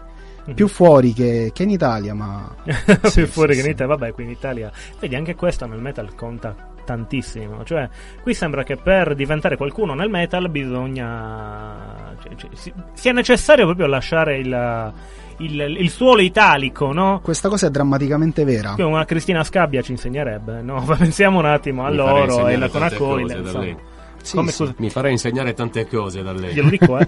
Più 0.53 0.67
fuori 0.67 1.13
che, 1.13 1.51
che 1.53 1.61
in 1.63 1.69
Italia, 1.69 2.15
ma... 2.15 2.53
più 2.63 2.73
Sì, 3.09 3.25
fuori 3.27 3.53
sì, 3.53 3.61
che 3.61 3.67
in. 3.67 3.73
Italia. 3.73 3.95
Vabbè, 3.95 4.13
qui 4.13 4.23
in 4.23 4.31
Italia. 4.31 4.71
Vedi, 4.99 5.15
anche 5.15 5.35
questo 5.35 5.67
nel 5.67 5.79
metal 5.79 6.15
conta 6.15 6.55
tantissimo. 6.83 7.63
Cioè, 7.63 7.87
qui 8.23 8.33
sembra 8.33 8.63
che 8.63 8.75
per 8.75 9.13
diventare 9.13 9.57
qualcuno 9.57 9.93
nel 9.93 10.09
metal 10.09 10.49
bisogna. 10.49 12.15
cioè, 12.21 12.35
cioè, 12.35 12.49
si- 12.53 12.73
sia 12.93 13.11
necessario 13.13 13.65
proprio 13.65 13.85
lasciare 13.85 14.39
il, 14.39 14.93
il, 15.39 15.59
il 15.79 15.89
suolo 15.89 16.21
italico, 16.21 16.91
no? 16.93 17.19
Questa 17.23 17.49
cosa 17.49 17.67
è 17.67 17.69
drammaticamente 17.69 18.43
vera. 18.43 18.73
Qui 18.73 18.83
una 18.83 19.05
Cristina 19.05 19.43
Scabbia 19.43 19.81
ci 19.81 19.91
insegnerebbe, 19.91 20.61
no? 20.61 20.83
Pensiamo 20.97 21.39
un 21.39 21.45
attimo 21.45 21.85
a 21.85 21.89
Mi 21.89 21.95
loro 21.95 22.47
e 22.47 22.57
la 22.57 22.69
Conacoil. 22.69 23.29
insomma. 23.43 23.87
Sì, 24.21 24.35
Come 24.35 24.51
sì. 24.51 24.73
Mi 24.79 24.89
farei 24.89 25.13
insegnare 25.13 25.53
tante 25.53 25.87
cose 25.87 26.21
da 26.21 26.33
lei. 26.33 26.53
Glielo 26.53 26.69
dico, 26.69 26.97
eh. 26.99 27.07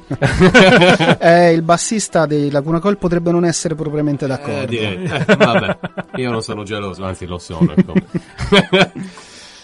Eh, 1.20 1.52
il 1.52 1.62
bassista 1.62 2.26
dei 2.26 2.50
Laguna 2.50 2.80
Col 2.80 2.98
potrebbe 2.98 3.32
non 3.32 3.44
essere 3.44 3.76
propriamente 3.76 4.24
Eh, 4.24 4.28
d'accordo. 4.30 4.66
direi. 4.66 5.04
Eh, 5.04 5.36
vabbè, 5.36 5.78
io 6.16 6.32
non 6.32 6.42
sono 6.42 6.64
geloso, 6.64 7.04
anzi 7.04 7.26
lo 7.26 7.38
sono. 7.38 7.74
ecco. 7.76 7.94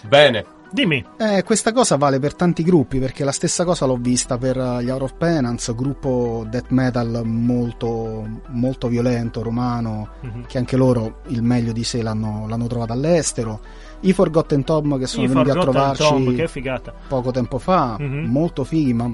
Bene. 0.07 0.45
Dimmi. 0.69 1.03
Eh, 1.17 1.43
questa 1.43 1.71
cosa 1.71 1.95
vale 1.95 2.19
per 2.19 2.35
tanti 2.35 2.61
gruppi, 2.63 2.99
perché 2.99 3.23
la 3.23 3.31
stessa 3.31 3.63
cosa 3.63 3.85
l'ho 3.85 3.95
vista 3.97 4.37
per 4.37 4.57
eh, 4.57 4.83
gli 4.83 4.89
Out 4.89 5.01
of 5.01 5.13
Penance, 5.17 5.73
gruppo 5.73 6.45
death 6.49 6.69
metal 6.69 7.21
molto, 7.25 8.41
molto 8.49 8.87
violento, 8.87 9.41
romano, 9.41 10.09
Mhm. 10.21 10.45
che 10.47 10.57
anche 10.57 10.75
loro 10.77 11.21
il 11.27 11.41
meglio 11.41 11.71
di 11.71 11.83
sé 11.83 12.01
l'hanno, 12.01 12.45
l'hanno 12.47 12.67
trovato 12.67 12.91
all'estero. 12.93 13.61
I 14.01 14.13
Forgotten 14.13 14.63
Tom 14.63 14.99
che 14.99 15.07
sono 15.07 15.23
I 15.23 15.27
venuti 15.27 15.49
a 15.49 15.53
Forgotten 15.53 15.73
trovarci 15.73 16.03
Tomb, 16.25 16.35
che 16.35 16.47
figata. 16.47 16.93
poco 17.07 17.31
tempo 17.31 17.57
fa, 17.57 17.95
Mhm. 17.99 18.25
molto 18.29 18.63
fighi, 18.63 18.93
ma 18.93 19.09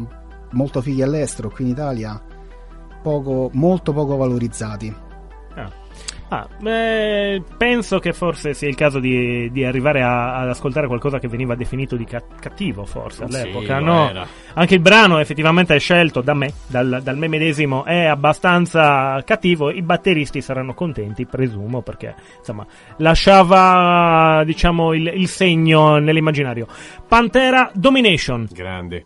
molto 0.52 0.82
fighi 0.82 1.02
all'estero, 1.02 1.50
qui 1.50 1.66
in 1.66 1.72
Italia 1.72 2.22
poco, 3.02 3.50
molto 3.54 3.94
poco 3.94 4.16
valorizzati. 4.18 4.94
Ah. 6.34 6.48
Beh, 6.60 7.44
penso 7.58 8.00
che 8.00 8.12
forse 8.12 8.54
sia 8.56 8.68
il 8.68 8.75
caso 8.75 9.00
di, 9.00 9.52
di 9.52 9.63
arrivare 9.63 10.02
a- 10.02 10.38
ad 10.38 10.50
ascoltare 10.50 10.88
qualcosa 10.88 11.20
che 11.20 11.28
veniva 11.28 11.54
definito 11.54 11.96
di 11.96 12.06
ca- 12.06 12.24
cattivo, 12.40 12.86
forse 12.86 13.25
all'epoca. 13.25 13.78
Sì, 13.78 13.84
no? 13.84 14.10
era. 14.10 14.28
Anche 14.56 14.74
il 14.74 14.80
brano 14.80 15.20
effettivamente 15.20 15.78
scelto 15.78 16.22
da 16.22 16.34
me, 16.34 16.52
dal, 16.68 17.02
dal 17.04 17.18
me 17.18 17.28
medesimo, 17.28 17.86
è 17.86 18.06
abbastanza 18.06 19.22
cattivo. 19.24 19.70
I 19.70 19.84
batteristi 19.84 20.42
saranno 20.42 20.74
contenti, 20.74 21.25
presumo, 21.28 21.82
perché 21.82 22.16
insomma 22.40 22.66
lasciava 22.98 24.44
diciamo 24.44 24.94
il, 24.94 25.12
il 25.13 25.28
segno 25.28 25.98
nell'immaginario. 26.00 26.66
Pantera 27.08 27.70
Domination. 27.74 28.48
Grande. 28.52 29.06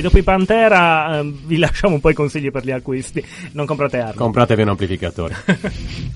Dopo 0.00 0.18
i 0.18 0.22
Pantera 0.22 1.18
ehm, 1.18 1.34
vi 1.44 1.58
lasciamo 1.58 1.94
un 1.94 2.00
po' 2.00 2.10
i 2.10 2.14
consigli 2.14 2.50
per 2.50 2.64
gli 2.64 2.70
acquisti. 2.70 3.24
Non 3.52 3.66
comprate 3.66 3.98
armi. 3.98 4.16
Compratevi 4.16 4.62
un 4.62 4.68
amplificatore. 4.68 5.36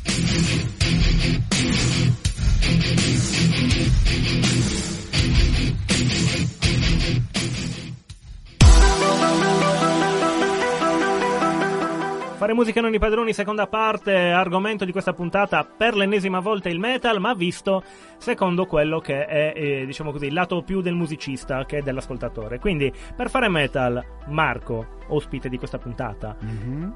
Fare 12.53 12.65
musica 12.65 12.83
non 12.83 12.93
i 12.93 12.99
padroni, 12.99 13.33
seconda 13.33 13.67
parte, 13.67 14.15
argomento 14.15 14.85
di 14.85 14.93
questa 14.93 15.15
puntata 15.15 15.65
per 15.65 15.95
l'ennesima 15.97 16.39
volta 16.39 16.69
il 16.69 16.79
metal, 16.79 17.19
ma 17.19 17.33
visto 17.33 17.83
secondo 18.19 18.67
quello 18.67 18.99
che 18.99 19.25
è, 19.25 19.53
eh, 19.57 19.87
diciamo 19.87 20.13
così, 20.13 20.27
il 20.27 20.35
lato 20.35 20.61
più 20.61 20.83
del 20.83 20.93
musicista 20.95 21.65
che 21.65 21.83
dell'ascoltatore. 21.83 22.59
Quindi, 22.59 22.93
per 23.17 23.31
fare 23.31 23.49
metal, 23.49 24.05
Marco, 24.27 24.99
ospite 25.09 25.49
di 25.49 25.57
questa 25.57 25.79
puntata, 25.79 26.37
Mhm. 26.39 26.95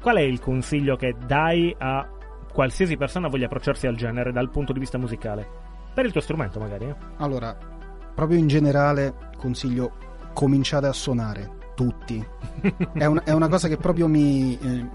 qual 0.00 0.16
è 0.16 0.22
il 0.22 0.40
consiglio 0.40 0.96
che 0.96 1.16
dai 1.26 1.74
a 1.78 2.08
qualsiasi 2.50 2.96
persona 2.96 3.28
voglia 3.28 3.44
approcciarsi 3.46 3.86
al 3.86 3.94
genere 3.96 4.32
dal 4.32 4.48
punto 4.48 4.72
di 4.72 4.78
vista 4.78 4.96
musicale? 4.96 5.46
Per 5.92 6.06
il 6.06 6.12
tuo 6.12 6.22
strumento, 6.22 6.58
magari. 6.58 6.86
eh? 6.86 6.96
Allora, 7.18 7.54
proprio 8.14 8.38
in 8.38 8.46
generale 8.46 9.32
consiglio 9.36 9.92
cominciate 10.32 10.86
a 10.86 10.92
suonare, 10.92 11.60
tutti. 11.74 12.24
è, 12.94 13.04
un- 13.06 13.20
è 13.24 13.32
una 13.32 13.48
cosa 13.48 13.68
che 13.68 13.76
proprio 13.76 14.06
mi, 14.08 14.58
eh, 14.58 14.86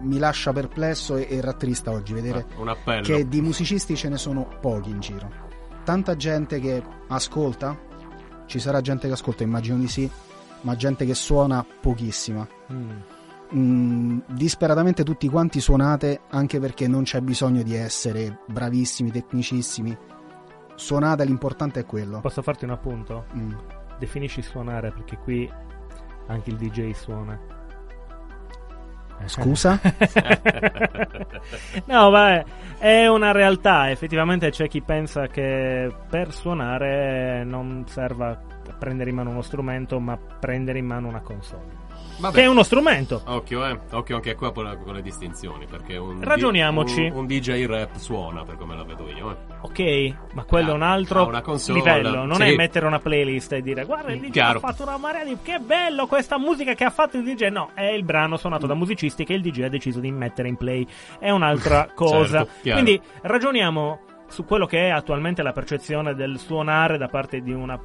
mi 0.00 0.18
lascia 0.18 0.52
perplesso 0.52 1.16
e, 1.16 1.26
e 1.30 1.40
rattrista 1.40 1.90
oggi, 1.90 2.12
vedere 2.12 2.46
Un 2.56 2.68
appello. 2.68 3.02
che 3.02 3.28
di 3.28 3.40
musicisti 3.40 3.96
ce 3.96 4.08
ne 4.08 4.16
sono 4.18 4.48
pochi 4.60 4.90
in 4.90 5.00
giro. 5.00 5.30
Tanta 5.84 6.14
gente 6.16 6.60
che 6.60 6.82
ascolta, 7.08 7.76
ci 8.46 8.58
sarà 8.58 8.80
gente 8.80 9.06
che 9.06 9.12
ascolta, 9.14 9.42
immagino 9.42 9.78
di 9.78 9.88
sì, 9.88 10.08
ma 10.62 10.76
gente 10.76 11.04
che 11.04 11.14
suona 11.14 11.64
pochissima. 11.80 12.46
Mm, 13.54 14.20
disperatamente 14.28 15.04
tutti 15.04 15.28
quanti 15.28 15.60
suonate 15.60 16.20
anche 16.30 16.58
perché 16.58 16.88
non 16.88 17.02
c'è 17.02 17.20
bisogno 17.20 17.62
di 17.62 17.74
essere 17.74 18.38
bravissimi, 18.46 19.10
tecnicissimi. 19.10 19.94
Suonate, 20.74 21.24
l'importante 21.24 21.80
è 21.80 21.84
quello. 21.84 22.20
Posso 22.20 22.40
farti 22.42 22.64
un 22.64 22.70
appunto? 22.70 23.26
Mm. 23.36 23.52
Definisci 23.98 24.40
suonare 24.42 24.90
perché 24.90 25.18
qui 25.18 25.50
anche 26.26 26.50
il 26.50 26.56
DJ 26.56 26.90
suona. 26.92 27.38
Scusa? 29.26 29.80
no, 31.86 32.10
beh, 32.10 32.44
è 32.78 33.06
una 33.06 33.32
realtà. 33.32 33.90
Effettivamente 33.90 34.50
c'è 34.50 34.68
chi 34.68 34.82
pensa 34.82 35.28
che 35.28 35.92
per 36.08 36.32
suonare 36.32 37.44
non 37.44 37.84
serva 37.86 38.38
prendere 38.78 39.10
in 39.10 39.16
mano 39.16 39.30
uno 39.30 39.42
strumento, 39.42 40.00
ma 40.00 40.16
prendere 40.16 40.78
in 40.78 40.86
mano 40.86 41.08
una 41.08 41.20
console. 41.20 41.81
Vabbè. 42.22 42.34
Che 42.36 42.42
è 42.42 42.46
uno 42.46 42.62
strumento. 42.62 43.20
Occhio, 43.26 43.66
eh. 43.66 43.76
Occhio 43.90 44.14
anche 44.14 44.36
qua 44.36 44.52
con, 44.52 44.78
con 44.84 44.94
le 44.94 45.02
distinzioni. 45.02 45.66
Perché 45.66 45.96
un, 45.96 46.22
Ragioniamoci. 46.22 47.06
un, 47.12 47.16
un 47.16 47.26
DJ 47.26 47.66
rap 47.66 47.96
suona 47.96 48.44
per 48.44 48.56
come 48.56 48.76
la 48.76 48.84
vedo 48.84 49.08
io. 49.08 49.30
Eh. 49.32 49.36
Ok, 49.62 50.14
ma 50.34 50.44
quello 50.44 50.70
è 50.70 50.74
un 50.74 50.82
Ha- 50.82 50.92
altro 50.92 51.28
livello. 51.68 52.24
Non 52.24 52.36
sì. 52.36 52.42
è 52.42 52.54
mettere 52.54 52.86
una 52.86 53.00
playlist 53.00 53.52
e 53.54 53.60
dire 53.62 53.84
guarda 53.84 54.12
il 54.12 54.20
DJ 54.20 54.30
Chiaro. 54.30 54.58
ha 54.58 54.60
fatto 54.60 54.84
una 54.84 54.96
marea 54.98 55.24
di. 55.24 55.36
Che 55.42 55.58
bello 55.58 56.06
questa 56.06 56.38
musica 56.38 56.74
che 56.74 56.84
ha 56.84 56.90
fatto 56.90 57.16
il 57.16 57.24
DJ. 57.24 57.48
No, 57.48 57.70
è 57.74 57.86
il 57.86 58.04
brano 58.04 58.36
suonato 58.36 58.66
da 58.68 58.74
musicisti 58.74 59.24
che 59.24 59.32
il 59.32 59.42
DJ 59.42 59.62
ha 59.62 59.68
deciso 59.68 59.98
di 59.98 60.10
mettere 60.12 60.46
in 60.48 60.56
play. 60.56 60.86
È 61.18 61.30
un'altra 61.30 61.88
cosa. 61.94 62.46
Certo. 62.46 62.70
Quindi 62.70 63.00
ragioniamo 63.22 64.00
su 64.28 64.44
quello 64.44 64.64
che 64.66 64.86
è 64.86 64.90
attualmente 64.90 65.42
la 65.42 65.52
percezione 65.52 66.14
del 66.14 66.38
suonare 66.38 66.96
da 66.96 67.08
parte 67.08 67.42
di 67.42 67.52
una 67.52 67.78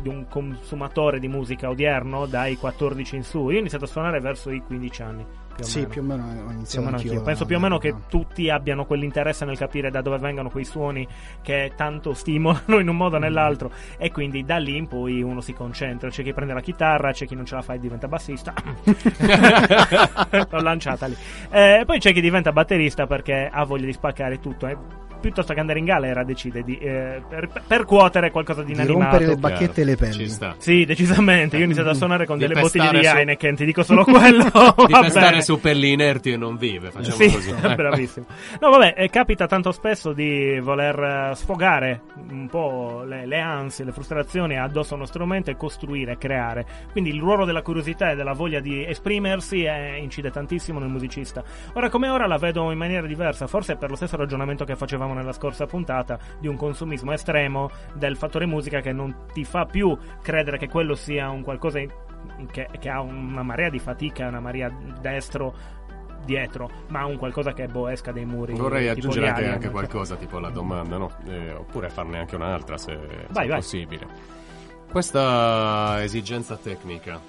di 0.00 0.08
un 0.08 0.26
consumatore 0.28 1.18
di 1.18 1.28
musica 1.28 1.68
odierno 1.68 2.26
dai 2.26 2.56
14 2.56 3.16
in 3.16 3.24
su. 3.24 3.48
Io 3.50 3.56
ho 3.56 3.60
iniziato 3.60 3.84
a 3.84 3.88
suonare 3.88 4.20
verso 4.20 4.50
i 4.50 4.60
15 4.60 5.02
anni. 5.02 5.26
Più 5.54 5.64
sì, 5.64 5.78
meno. 5.78 5.88
più 5.90 6.00
o 6.00 6.04
meno 6.04 6.22
ho 6.24 6.26
Più 6.26 6.42
o 6.42 6.50
iniziato 6.50 6.84
meno 6.84 6.96
anch'io. 6.96 7.22
Penso 7.22 7.46
più 7.46 7.56
o 7.56 7.60
meno 7.60 7.78
che 7.78 7.94
tutti 8.08 8.50
abbiano 8.50 8.84
quell'interesse 8.86 9.44
nel 9.44 9.56
capire 9.56 9.90
da 9.90 10.00
dove 10.02 10.18
vengono 10.18 10.50
quei 10.50 10.64
suoni 10.64 11.06
che 11.42 11.72
tanto 11.76 12.12
stimolano 12.12 12.78
in 12.80 12.88
un 12.88 12.96
modo 12.96 13.16
o 13.16 13.18
nell'altro 13.18 13.70
e 13.96 14.10
quindi 14.10 14.44
da 14.44 14.58
lì 14.58 14.76
in 14.76 14.88
poi 14.88 15.22
uno 15.22 15.40
si 15.40 15.52
concentra. 15.52 16.10
C'è 16.10 16.22
chi 16.22 16.32
prende 16.32 16.54
la 16.54 16.60
chitarra, 16.60 17.12
c'è 17.12 17.26
chi 17.26 17.36
non 17.36 17.46
ce 17.46 17.54
la 17.54 17.62
fa 17.62 17.74
e 17.74 17.78
diventa 17.78 18.08
bassista. 18.08 18.52
L'ho 20.50 20.60
lanciata 20.60 21.06
lì. 21.06 21.16
Eh, 21.50 21.84
poi 21.86 21.98
c'è 22.00 22.12
chi 22.12 22.20
diventa 22.20 22.50
batterista 22.52 23.06
perché 23.06 23.48
ha 23.50 23.64
voglia 23.64 23.86
di 23.86 23.92
spaccare 23.92 24.40
tutto. 24.40 24.66
E 24.66 24.76
piuttosto 25.24 25.54
che 25.54 25.60
andare 25.60 25.78
in 25.78 25.86
galera 25.86 26.22
decide 26.22 26.62
di 26.62 26.76
eh, 26.76 27.22
per- 27.26 27.62
percuotere 27.66 28.30
qualcosa 28.30 28.60
di 28.62 28.72
di 28.74 28.80
inanimato. 28.82 29.10
rompere 29.16 29.26
le 29.26 29.36
bacchette 29.36 29.80
e 29.80 29.84
le 29.84 30.28
sta. 30.28 30.54
Sì, 30.58 30.84
decisamente. 30.84 31.56
Io 31.56 31.62
ho 31.62 31.64
iniziato 31.64 31.88
a 31.90 31.94
suonare 31.94 32.26
con 32.26 32.36
Di 32.36 32.46
delle 32.46 32.60
bottiglie 32.60 32.90
di 32.98 33.04
su- 33.06 33.16
Heineken, 33.16 33.54
ti 33.56 33.64
dico 33.64 33.82
solo 33.82 34.04
quello. 34.04 34.44
Di 34.86 34.92
pestare 35.00 35.40
su 35.42 35.58
pelli 35.60 35.92
inerti 35.92 36.32
e 36.32 36.36
non 36.36 36.56
vive. 36.56 36.90
Facciamo 36.90 37.16
Sì, 37.16 37.30
così. 37.32 37.52
Bravissimo. 37.74 38.26
No, 38.60 38.70
vabbè, 38.70 38.94
eh, 38.98 39.08
capita 39.08 39.46
tanto 39.46 39.72
spesso 39.72 40.12
di 40.12 40.58
voler 40.60 41.30
eh, 41.30 41.34
sfogare 41.34 42.02
un 42.28 42.48
po' 42.48 43.02
le, 43.06 43.24
le 43.26 43.40
ansie, 43.40 43.84
le 43.86 43.92
frustrazioni 43.92 44.58
addosso 44.58 44.92
a 44.92 44.96
uno 44.96 45.06
strumento 45.06 45.50
e 45.50 45.56
costruire, 45.56 46.18
creare. 46.18 46.66
Quindi 46.92 47.10
il 47.10 47.20
ruolo 47.20 47.46
della 47.46 47.62
curiosità 47.62 48.10
e 48.10 48.16
della 48.16 48.32
voglia 48.34 48.60
di 48.60 48.84
esprimersi 48.84 49.62
eh, 49.64 49.96
incide 49.98 50.30
tantissimo 50.30 50.78
nel 50.78 50.88
musicista. 50.90 51.42
Ora 51.74 51.88
come 51.88 52.08
ora 52.08 52.26
la 52.26 52.36
vedo 52.36 52.70
in 52.70 52.76
maniera 52.78 53.06
diversa, 53.06 53.46
forse 53.46 53.76
per 53.76 53.88
lo 53.88 53.96
stesso 53.96 54.16
ragionamento 54.16 54.64
che 54.64 54.76
facevamo 54.76 55.13
nella 55.14 55.32
scorsa 55.32 55.66
puntata 55.66 56.18
di 56.38 56.48
un 56.48 56.56
consumismo 56.56 57.12
estremo 57.12 57.70
del 57.94 58.16
fattore 58.16 58.46
musica 58.46 58.80
che 58.80 58.92
non 58.92 59.26
ti 59.32 59.44
fa 59.44 59.64
più 59.64 59.96
credere 60.22 60.58
che 60.58 60.68
quello 60.68 60.94
sia 60.94 61.30
un 61.30 61.42
qualcosa 61.42 61.78
che, 62.50 62.68
che 62.78 62.88
ha 62.88 63.00
una 63.00 63.42
marea 63.42 63.70
di 63.70 63.78
fatica, 63.78 64.28
una 64.28 64.40
marea 64.40 64.70
destro 65.00 65.82
dietro, 66.24 66.70
ma 66.88 67.04
un 67.04 67.18
qualcosa 67.18 67.52
che 67.52 67.66
boh, 67.66 67.88
esca 67.88 68.10
dai 68.10 68.24
muri. 68.24 68.54
Vorrei 68.54 68.88
aggiungere 68.88 69.28
anche, 69.28 69.46
anche 69.46 69.70
qualcosa, 69.70 70.16
tipo 70.16 70.38
la 70.38 70.50
domanda, 70.50 70.96
no? 70.96 71.10
Eh, 71.26 71.52
oppure 71.52 71.90
farne 71.90 72.18
anche 72.18 72.34
un'altra 72.34 72.78
se, 72.78 72.92
se 72.92 73.26
Vai, 73.30 73.44
è 73.44 73.48
vai. 73.48 73.58
possibile. 73.58 74.06
Questa 74.90 76.02
esigenza 76.02 76.56
tecnica 76.56 77.20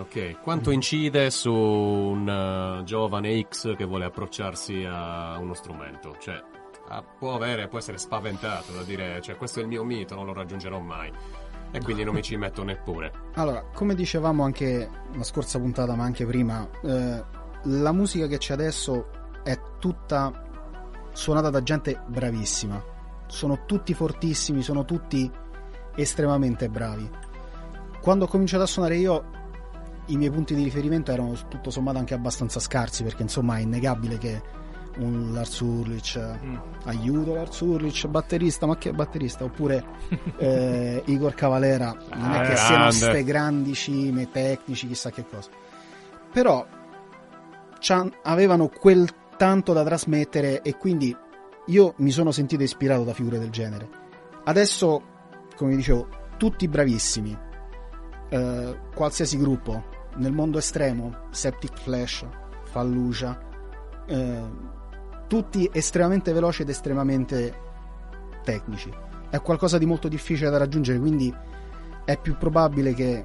Ok, 0.00 0.40
quanto 0.40 0.70
incide 0.70 1.30
su 1.30 1.52
un 1.52 2.26
uh, 2.26 2.82
giovane 2.84 3.38
X 3.42 3.76
che 3.76 3.84
vuole 3.84 4.06
approcciarsi 4.06 4.86
a 4.88 5.36
uno 5.38 5.52
strumento? 5.52 6.16
Cioè, 6.18 6.42
ah, 6.90 7.02
può 7.02 7.34
avere, 7.34 7.68
può 7.68 7.78
essere 7.78 7.98
spaventato 7.98 8.72
da 8.72 8.82
dire, 8.82 9.20
cioè, 9.22 9.36
questo 9.36 9.60
è 9.60 9.62
il 9.62 9.68
mio 9.68 9.84
mito, 9.84 10.14
non 10.14 10.26
lo 10.26 10.32
raggiungerò 10.32 10.78
mai. 10.78 11.12
E 11.72 11.80
quindi 11.82 12.02
non 12.02 12.14
mi 12.14 12.22
ci 12.22 12.36
metto 12.36 12.64
neppure. 12.64 13.12
Allora, 13.34 13.62
come 13.72 13.94
dicevamo 13.94 14.42
anche 14.42 14.90
la 15.14 15.22
scorsa 15.22 15.60
puntata, 15.60 15.94
ma 15.94 16.02
anche 16.02 16.26
prima, 16.26 16.68
eh, 16.82 17.24
la 17.62 17.92
musica 17.92 18.26
che 18.26 18.38
c'è 18.38 18.54
adesso 18.54 19.08
è 19.44 19.58
tutta 19.78 20.48
suonata 21.12 21.48
da 21.48 21.62
gente 21.62 22.02
bravissima. 22.08 22.82
Sono 23.28 23.64
tutti 23.66 23.94
fortissimi, 23.94 24.62
sono 24.62 24.84
tutti 24.84 25.30
estremamente 25.94 26.68
bravi. 26.68 27.08
Quando 28.00 28.24
ho 28.24 28.28
cominciato 28.28 28.64
a 28.64 28.66
suonare 28.66 28.96
io, 28.96 29.24
i 30.06 30.16
miei 30.16 30.30
punti 30.30 30.56
di 30.56 30.64
riferimento 30.64 31.12
erano 31.12 31.34
tutto 31.48 31.70
sommato 31.70 31.98
anche 31.98 32.14
abbastanza 32.14 32.58
scarsi, 32.58 33.04
perché 33.04 33.22
insomma 33.22 33.58
è 33.58 33.60
innegabile 33.60 34.18
che 34.18 34.42
un 34.98 35.32
Lars 35.32 35.60
Ulrich, 35.60 36.18
Mm. 36.18 36.56
aiuto 36.84 37.34
Lars 37.34 37.60
Ulrich, 37.60 38.06
batterista, 38.08 38.66
ma 38.66 38.76
che 38.76 38.92
batterista? 38.92 39.44
Oppure 39.44 39.84
eh, 40.38 41.02
Igor 41.06 41.34
Cavalera, 41.34 41.96
non 42.14 42.32
è 42.32 42.38
Ah, 42.38 42.42
che 42.48 42.56
siano 42.56 42.74
grande. 42.76 42.92
ste 42.96 43.24
grandi 43.24 43.74
cime 43.74 44.30
tecnici, 44.30 44.86
chissà 44.88 45.10
che 45.10 45.24
cosa. 45.30 45.48
Però 46.32 46.66
avevano 48.22 48.68
quel 48.68 49.08
tanto 49.36 49.72
da 49.72 49.82
trasmettere 49.84 50.60
e 50.62 50.76
quindi 50.76 51.16
io 51.66 51.94
mi 51.98 52.10
sono 52.10 52.30
sentito 52.30 52.62
ispirato 52.62 53.04
da 53.04 53.14
figure 53.14 53.38
del 53.38 53.50
genere. 53.50 53.88
Adesso, 54.44 55.02
come 55.56 55.76
dicevo, 55.76 56.08
tutti 56.36 56.68
bravissimi, 56.68 57.36
eh, 58.28 58.78
qualsiasi 58.94 59.38
gruppo, 59.38 59.84
nel 60.16 60.32
mondo 60.32 60.58
estremo, 60.58 61.26
Septic 61.30 61.78
Flash, 61.78 62.26
Fallujah, 62.64 63.38
eh, 64.06 64.42
tutti 65.30 65.70
estremamente 65.72 66.32
veloci 66.32 66.62
ed 66.62 66.70
estremamente 66.70 67.54
tecnici. 68.42 68.90
È 69.30 69.40
qualcosa 69.40 69.78
di 69.78 69.86
molto 69.86 70.08
difficile 70.08 70.50
da 70.50 70.58
raggiungere, 70.58 70.98
quindi 70.98 71.32
è 72.04 72.18
più 72.18 72.36
probabile 72.36 72.94
che, 72.94 73.24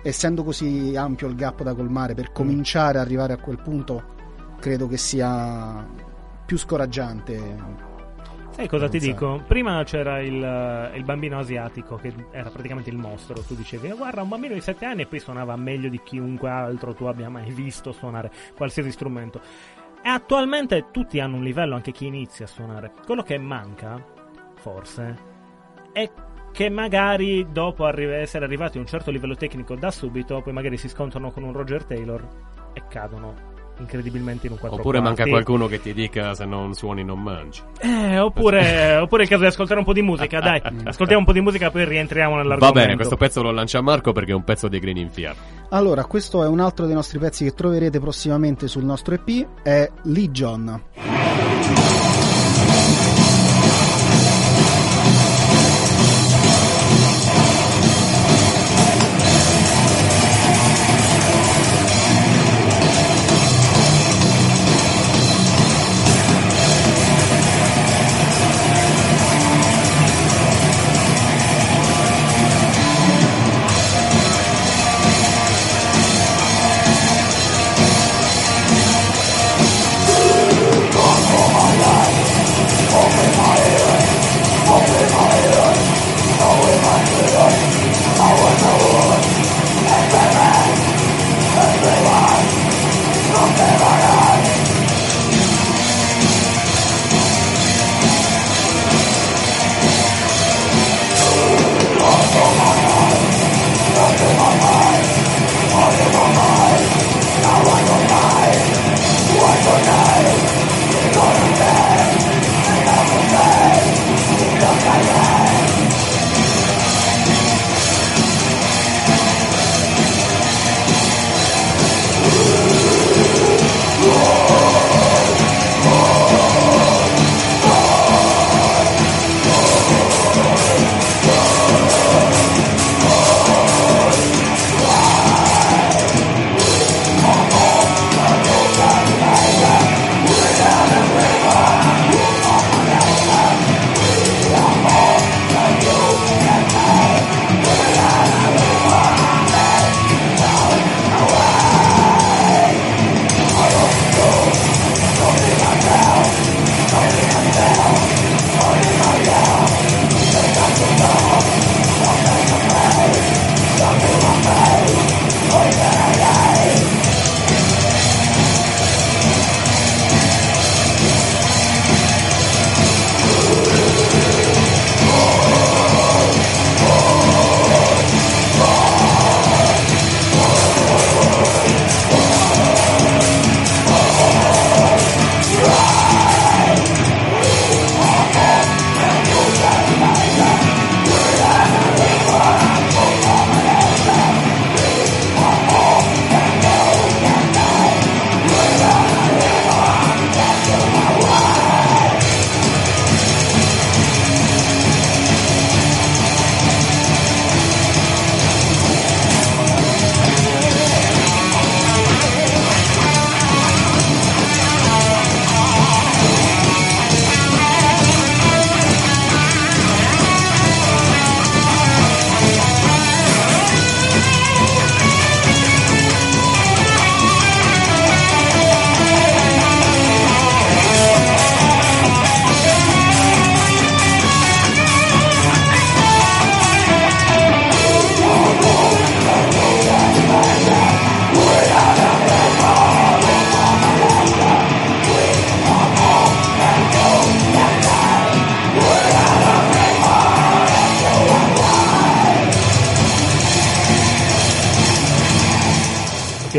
essendo 0.00 0.42
così 0.42 0.96
ampio 0.96 1.28
il 1.28 1.34
gap 1.34 1.62
da 1.62 1.74
colmare, 1.74 2.14
per 2.14 2.32
cominciare 2.32 2.96
ad 2.96 3.04
arrivare 3.04 3.34
a 3.34 3.36
quel 3.36 3.58
punto, 3.58 4.14
credo 4.58 4.88
che 4.88 4.96
sia 4.96 5.86
più 6.46 6.56
scoraggiante. 6.56 7.84
Sai 8.52 8.66
cosa 8.66 8.88
ti 8.88 8.98
dico? 8.98 9.42
Prima 9.46 9.84
c'era 9.84 10.22
il, 10.22 10.92
il 10.94 11.04
bambino 11.04 11.38
asiatico 11.38 11.96
che 11.96 12.10
era 12.30 12.48
praticamente 12.48 12.88
il 12.88 12.96
mostro. 12.96 13.42
Tu 13.42 13.54
dicevi, 13.54 13.88
"Eh, 13.88 13.94
guarda, 13.94 14.22
un 14.22 14.30
bambino 14.30 14.54
di 14.54 14.62
7 14.62 14.86
anni 14.86 15.02
e 15.02 15.06
poi 15.06 15.18
suonava 15.18 15.56
meglio 15.56 15.90
di 15.90 16.00
chiunque 16.02 16.48
altro 16.48 16.94
tu 16.94 17.04
abbia 17.04 17.28
mai 17.28 17.50
visto 17.52 17.92
suonare 17.92 18.32
qualsiasi 18.56 18.90
strumento. 18.90 19.42
E 20.06 20.08
attualmente 20.08 20.92
tutti 20.92 21.18
hanno 21.18 21.34
un 21.34 21.42
livello, 21.42 21.74
anche 21.74 21.90
chi 21.90 22.06
inizia 22.06 22.44
a 22.44 22.48
suonare. 22.48 22.92
Quello 23.04 23.24
che 23.24 23.38
manca, 23.38 24.00
forse, 24.54 25.16
è 25.90 26.08
che 26.52 26.70
magari 26.70 27.44
dopo 27.50 27.86
arri- 27.86 28.12
essere 28.12 28.44
arrivati 28.44 28.78
a 28.78 28.82
un 28.82 28.86
certo 28.86 29.10
livello 29.10 29.34
tecnico 29.34 29.74
da 29.74 29.90
subito, 29.90 30.42
poi 30.42 30.52
magari 30.52 30.76
si 30.76 30.88
scontrano 30.88 31.32
con 31.32 31.42
un 31.42 31.52
Roger 31.52 31.82
Taylor 31.82 32.24
e 32.72 32.84
cadono 32.88 33.55
incredibilmente 33.78 34.46
in 34.46 34.52
un 34.52 34.58
4 34.58 34.78
Oppure 34.78 35.00
manca 35.00 35.24
qualcuno 35.26 35.66
che 35.66 35.80
ti 35.80 35.92
dica 35.92 36.34
se 36.34 36.44
non 36.44 36.74
suoni 36.74 37.04
non 37.04 37.22
mangi. 37.22 37.60
eh, 37.80 38.18
oppure, 38.18 38.96
oppure 39.02 39.22
è 39.22 39.24
il 39.24 39.30
caso 39.30 39.42
di 39.42 39.48
ascoltare 39.48 39.78
un 39.80 39.84
po' 39.86 39.92
di 39.92 40.02
musica, 40.02 40.40
dai. 40.40 40.60
Ascoltiamo 40.84 41.20
un 41.20 41.26
po' 41.26 41.32
di 41.32 41.40
musica, 41.40 41.70
poi 41.70 41.84
rientriamo 41.84 42.36
Va 42.36 42.42
nell'argomento. 42.42 42.80
bene, 42.80 42.94
questo 42.96 43.16
pezzo 43.16 43.42
lo 43.42 43.50
lancia 43.50 43.80
Marco 43.80 44.12
perché 44.12 44.32
è 44.32 44.34
un 44.34 44.44
pezzo 44.44 44.68
dei 44.68 44.80
Green 44.80 44.96
in 44.96 45.10
Fiat. 45.10 45.36
Allora, 45.70 46.04
questo 46.04 46.42
è 46.44 46.46
un 46.46 46.60
altro 46.60 46.86
dei 46.86 46.94
nostri 46.94 47.18
pezzi 47.18 47.44
che 47.44 47.52
troverete 47.52 47.98
prossimamente 48.00 48.68
sul 48.68 48.84
nostro 48.84 49.14
EP, 49.14 49.46
è 49.62 49.90
Legion. 50.04 50.82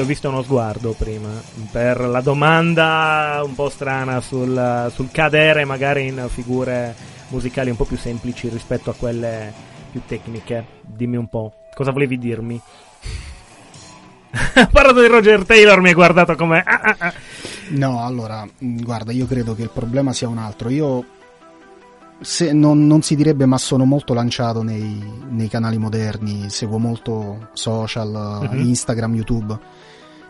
Visto 0.07 0.27
uno 0.29 0.41
sguardo 0.41 0.93
prima 0.97 1.29
per 1.71 1.99
la 1.99 2.21
domanda 2.21 3.41
un 3.43 3.53
po' 3.53 3.69
strana 3.69 4.19
sul, 4.21 4.89
sul 4.93 5.11
cadere 5.11 5.65
magari 5.65 6.07
in 6.07 6.25
figure 6.29 6.95
musicali 7.29 7.69
un 7.69 7.75
po' 7.75 7.85
più 7.85 7.97
semplici 7.97 8.47
rispetto 8.49 8.89
a 8.89 8.95
quelle 8.95 9.53
più 9.91 10.01
tecniche. 10.07 10.65
Dimmi 10.81 11.17
un 11.17 11.27
po', 11.27 11.53
cosa 11.75 11.91
volevi 11.91 12.17
dirmi? 12.17 12.59
Ha 14.53 14.67
parlato 14.67 14.99
di 15.01 15.07
Roger 15.07 15.45
Taylor, 15.45 15.79
mi 15.81 15.87
hai 15.89 15.93
guardato 15.93 16.35
come... 16.35 16.61
ah, 16.63 16.79
ah, 16.83 16.95
ah. 16.99 17.13
No, 17.69 18.03
allora, 18.03 18.45
mh, 18.45 18.81
guarda, 18.83 19.11
io 19.11 19.25
credo 19.25 19.55
che 19.55 19.61
il 19.63 19.69
problema 19.71 20.13
sia 20.13 20.27
un 20.27 20.37
altro. 20.37 20.69
Io, 20.69 21.03
se, 22.19 22.51
non, 22.53 22.85
non 22.85 23.01
si 23.01 23.15
direbbe, 23.15 23.45
ma 23.45 23.57
sono 23.57 23.85
molto 23.85 24.13
lanciato 24.13 24.61
nei, 24.63 25.01
nei 25.29 25.47
canali 25.47 25.77
moderni, 25.77 26.49
seguo 26.49 26.77
molto 26.77 27.49
social, 27.53 28.49
Mhm. 28.51 28.59
Instagram, 28.59 29.15
YouTube. 29.15 29.57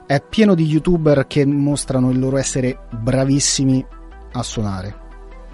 È 0.07 0.21
pieno 0.21 0.55
di 0.55 0.63
youtuber 0.63 1.27
che 1.27 1.45
mostrano 1.45 2.11
il 2.11 2.17
loro 2.17 2.37
essere 2.37 2.79
bravissimi 2.91 3.85
a 4.31 4.41
suonare. 4.41 4.95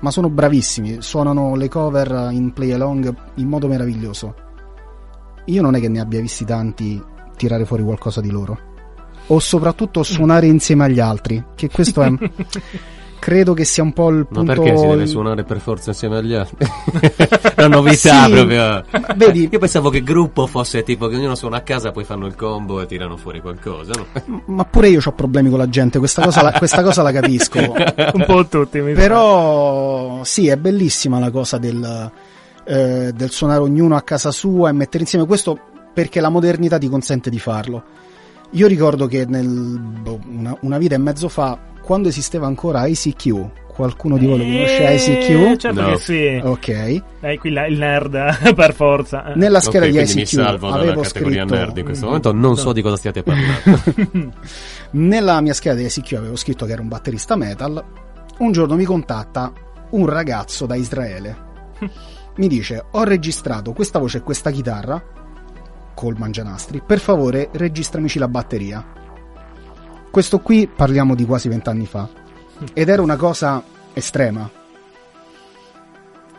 Ma 0.02 0.12
sono 0.12 0.30
bravissimi, 0.30 1.02
suonano 1.02 1.56
le 1.56 1.68
cover 1.70 2.30
in 2.32 2.54
play 2.54 2.72
along 2.72 3.16
in 3.38 3.48
modo 3.48 3.68
meraviglioso. 3.68 4.36
Io 5.46 5.62
non 5.63 5.74
è 5.74 5.80
che 5.80 5.89
ne 5.89 6.00
abbia 6.00 6.22
visti 6.22 6.46
tanti 6.46 7.04
tirare 7.36 7.66
fuori 7.66 7.82
qualcosa 7.82 8.22
di 8.22 8.30
loro. 8.30 8.60
O 9.26 9.39
soprattutto 9.39 10.04
suonare 10.04 10.46
insieme 10.46 10.84
agli 10.84 11.00
altri, 11.00 11.44
che 11.56 11.68
questo 11.72 12.04
è 12.04 12.13
credo 13.24 13.54
che 13.54 13.64
sia 13.64 13.84
un 13.84 13.94
po' 13.94 14.10
il 14.10 14.18
Ma 14.18 14.26
punto 14.26 14.44
perché 14.54 14.76
si 14.76 14.86
deve 14.86 15.08
suonare 15.08 15.46
per 15.46 15.62
forza 15.62 15.92
insieme 15.92 16.18
agli 16.18 16.34
altri? 16.34 16.68
Una 17.56 17.68
novità 17.70 18.26
Sì, 18.26 18.32
proprio. 18.34 18.84
vedi- 19.16 19.48
Io 19.50 19.60
pensavo 19.60 19.90
che 19.90 20.04
gruppo 20.04 20.46
fosse 20.46 20.84
tipo 20.84 21.08
che 21.08 21.16
ognuno 21.16 21.34
suona 21.34 21.56
a 21.56 21.62
casa, 21.62 21.92
poi 21.92 22.04
fanno 22.04 22.26
il 22.26 22.36
combo 22.36 22.82
e 22.82 22.86
tirano 22.86 23.16
fuori 23.16 23.40
qualcosa, 23.40 23.94
no? 23.96 24.42
Ma 24.48 24.66
pure 24.66 24.90
io 24.90 25.00
ho 25.02 25.12
problemi 25.14 25.50
con 25.50 25.58
la 25.58 25.70
gente, 25.70 26.00
questa 26.00 26.22
cosa 26.22 26.42
la, 26.42 26.52
questa 26.52 26.84
cosa 26.84 27.02
la 27.02 27.14
capisco. 27.14 27.60
un 28.14 28.24
po' 28.28 28.46
tutti, 28.48 28.82
mi. 28.82 28.92
Però 28.92 30.22
sì, 30.26 30.48
è 30.50 30.58
bellissima 30.58 31.18
la 31.18 31.32
cosa 31.32 31.58
del, 31.58 32.12
eh, 32.66 33.12
del 33.16 33.32
suonare 33.32 33.62
ognuno 33.62 33.96
a 33.96 34.02
casa 34.02 34.32
sua 34.32 34.68
e 34.68 34.74
mettere 34.74 35.04
insieme 35.04 35.26
questo 35.26 35.58
perché 35.94 36.20
la 36.20 36.30
modernità 36.30 36.78
ti 36.78 36.90
consente 36.90 37.30
di 37.30 37.40
farlo. 37.40 37.84
Io 38.54 38.68
ricordo 38.68 39.08
che 39.08 39.26
nel, 39.26 39.48
boh, 39.48 40.20
una, 40.28 40.56
una 40.62 40.78
vita 40.78 40.96
e 40.96 41.00
mezzo 41.00 41.28
fa, 41.30 41.58
quando 41.82 42.08
esisteva 42.10 42.46
ancora 42.46 42.86
ICQ, 42.86 43.50
qualcuno 43.74 44.18
di 44.20 44.28
voi 44.28 44.38
lo 44.38 44.44
conosce 44.44 44.88
Eh, 44.88 44.96
ICQ? 44.96 45.58
Certo 45.58 45.82
No. 45.82 45.88
che 45.89 45.98
sì. 45.98 46.39
Ok. 46.44 47.02
Eh, 47.22 47.38
qui 47.39 47.50
la- 47.52 47.66
il 47.66 47.78
nerd, 47.80 48.54
per 48.54 48.74
forza. 48.76 49.34
Nella 49.36 49.60
scheda 49.60 49.86
Ok, 49.86 49.92
di 49.92 49.98
ICQ 50.22 50.38
avevo 50.39 51.02
categoria 51.02 51.42
scritto 51.44 51.56
nerd 51.56 51.78
in 51.78 51.84
questo 51.86 52.06
momento, 52.06 52.32
non 52.32 52.56
so 52.56 52.72
di 52.74 52.82
cosa 52.84 52.96
stiate 52.98 53.24
parlando. 53.26 54.34
Nella 54.92 55.42
mia 55.42 55.54
scheda 55.54 55.76
di 55.76 55.86
ICQ 55.86 56.13
avevo 56.13 56.36
scritto 56.36 56.66
che 56.68 56.72
era 56.74 56.82
un 56.82 56.88
batterista 56.88 57.36
metal. 57.36 57.84
Un 58.38 58.52
giorno 58.52 58.76
mi 58.76 58.84
contatta 58.86 59.52
un 59.92 60.06
ragazzo 60.06 60.66
da 60.68 60.76
Israele. 60.76 61.52
Mi 62.36 62.48
dice: 62.48 62.84
Ho 62.92 63.04
registrato 63.04 63.74
questa 63.74 63.98
voce 64.00 64.18
e 64.20 64.22
questa 64.22 64.50
chitarra 64.52 65.02
col 65.94 66.16
mangianastri. 66.18 66.82
Per 66.86 67.00
favore, 67.00 67.50
registramici 67.54 68.20
la 68.20 68.28
batteria. 68.28 68.86
Questo 70.12 70.40
qui 70.40 70.68
parliamo 70.68 71.16
di 71.16 71.26
quasi 71.26 71.50
vent'anni 71.50 71.86
fa. 71.86 72.08
Ed 72.74 72.88
era 72.90 73.02
una 73.02 73.16
cosa 73.16 73.64
estrema. 73.94 74.50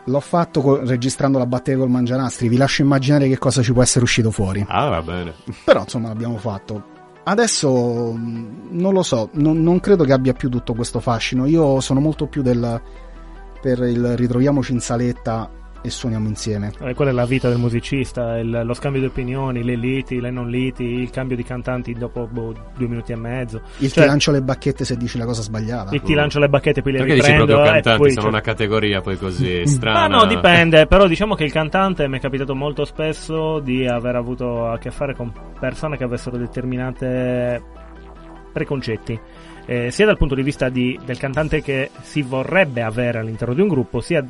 L'ho 0.06 0.20
fatto 0.20 0.60
co- 0.60 0.84
registrando 0.84 1.38
la 1.38 1.46
batteria 1.46 1.80
col 1.80 1.90
mangianastri. 1.90 2.48
Vi 2.48 2.56
lascio 2.56 2.82
immaginare 2.82 3.28
che 3.28 3.38
cosa 3.38 3.62
ci 3.62 3.72
può 3.72 3.82
essere 3.82 4.04
uscito 4.04 4.30
fuori. 4.30 4.64
ah, 4.68 4.88
va 4.90 5.02
bene. 5.02 5.32
Però 5.64 5.80
insomma 5.80 6.08
l'abbiamo 6.08 6.36
fatto. 6.36 6.92
Adesso 7.24 8.12
mh, 8.12 8.68
non 8.70 8.92
lo 8.92 9.02
so, 9.02 9.30
non, 9.32 9.62
non 9.62 9.80
credo 9.80 10.04
che 10.04 10.12
abbia 10.12 10.34
più 10.34 10.50
tutto 10.50 10.74
questo 10.74 11.00
fascino. 11.00 11.46
Io 11.46 11.80
sono 11.80 12.00
molto 12.00 12.26
più 12.26 12.42
del 12.42 12.80
per 13.62 13.78
il 13.78 14.14
ritroviamoci 14.14 14.72
in 14.72 14.80
saletta 14.80 15.50
e 15.86 15.90
suoniamo 15.90 16.28
insieme. 16.28 16.72
Eh, 16.80 16.94
quella 16.94 17.10
è 17.10 17.14
la 17.14 17.26
vita 17.26 17.50
del 17.50 17.58
musicista, 17.58 18.38
il- 18.38 18.62
lo 18.64 18.72
scambio 18.72 19.00
di 19.02 19.06
opinioni, 19.06 19.62
le 19.62 19.76
liti, 19.76 20.18
le 20.18 20.30
non 20.30 20.48
liti, 20.48 20.82
il 20.82 21.10
cambio 21.10 21.36
di 21.36 21.42
cantanti 21.44 21.92
dopo 21.92 22.26
boh, 22.26 22.54
due 22.74 22.88
minuti 22.88 23.12
e 23.12 23.16
mezzo. 23.16 23.60
Il 23.78 23.90
Cioè, 23.92 24.04
ti 24.04 24.08
lancio 24.08 24.30
le 24.30 24.40
bacchette 24.40 24.84
se 24.86 24.96
dici 24.96 25.18
la 25.18 25.26
cosa 25.26 25.42
sbagliata. 25.42 25.94
il 25.94 26.00
ti 26.00 26.14
lancio 26.14 26.38
le 26.38 26.48
bacchette, 26.48 26.80
poi 26.80 26.92
le 26.92 26.98
Perché 27.00 27.14
dici 27.16 27.26
riprendo. 27.26 27.52
proprio 27.52 27.70
eh, 27.70 27.72
cantanti, 27.74 27.98
poi 28.00 28.10
sono 28.12 28.22
c'è- 28.22 28.28
una 28.32 28.40
categoria 28.40 29.00
poi 29.02 29.18
così 29.18 29.66
strana. 29.68 30.08
Ma 30.08 30.16
no, 30.16 30.24
dipende, 30.26 30.86
però 30.86 31.06
diciamo 31.06 31.34
che 31.34 31.44
il 31.44 31.52
cantante 31.52 32.08
mi 32.08 32.16
è 32.16 32.20
capitato 32.20 32.54
molto 32.54 32.86
spesso 32.86 33.58
di 33.58 33.86
aver 33.86 34.16
avuto 34.16 34.66
a 34.66 34.78
che 34.78 34.90
fare 34.90 35.14
con 35.14 35.30
persone 35.60 35.98
che 35.98 36.04
avessero 36.04 36.38
determinate 36.38 37.62
preconcetti. 38.52 39.20
eh, 39.66 39.90
sia 39.90 40.04
dal 40.04 40.18
punto 40.18 40.34
di 40.34 40.42
vista 40.42 40.68
di- 40.68 40.98
del 41.06 41.16
cantante 41.16 41.62
che 41.62 41.88
si 42.02 42.20
vorrebbe 42.20 42.82
avere 42.82 43.18
all'interno 43.20 43.54
di 43.54 43.62
un 43.62 43.68
gruppo, 43.68 44.00
sia 44.02 44.22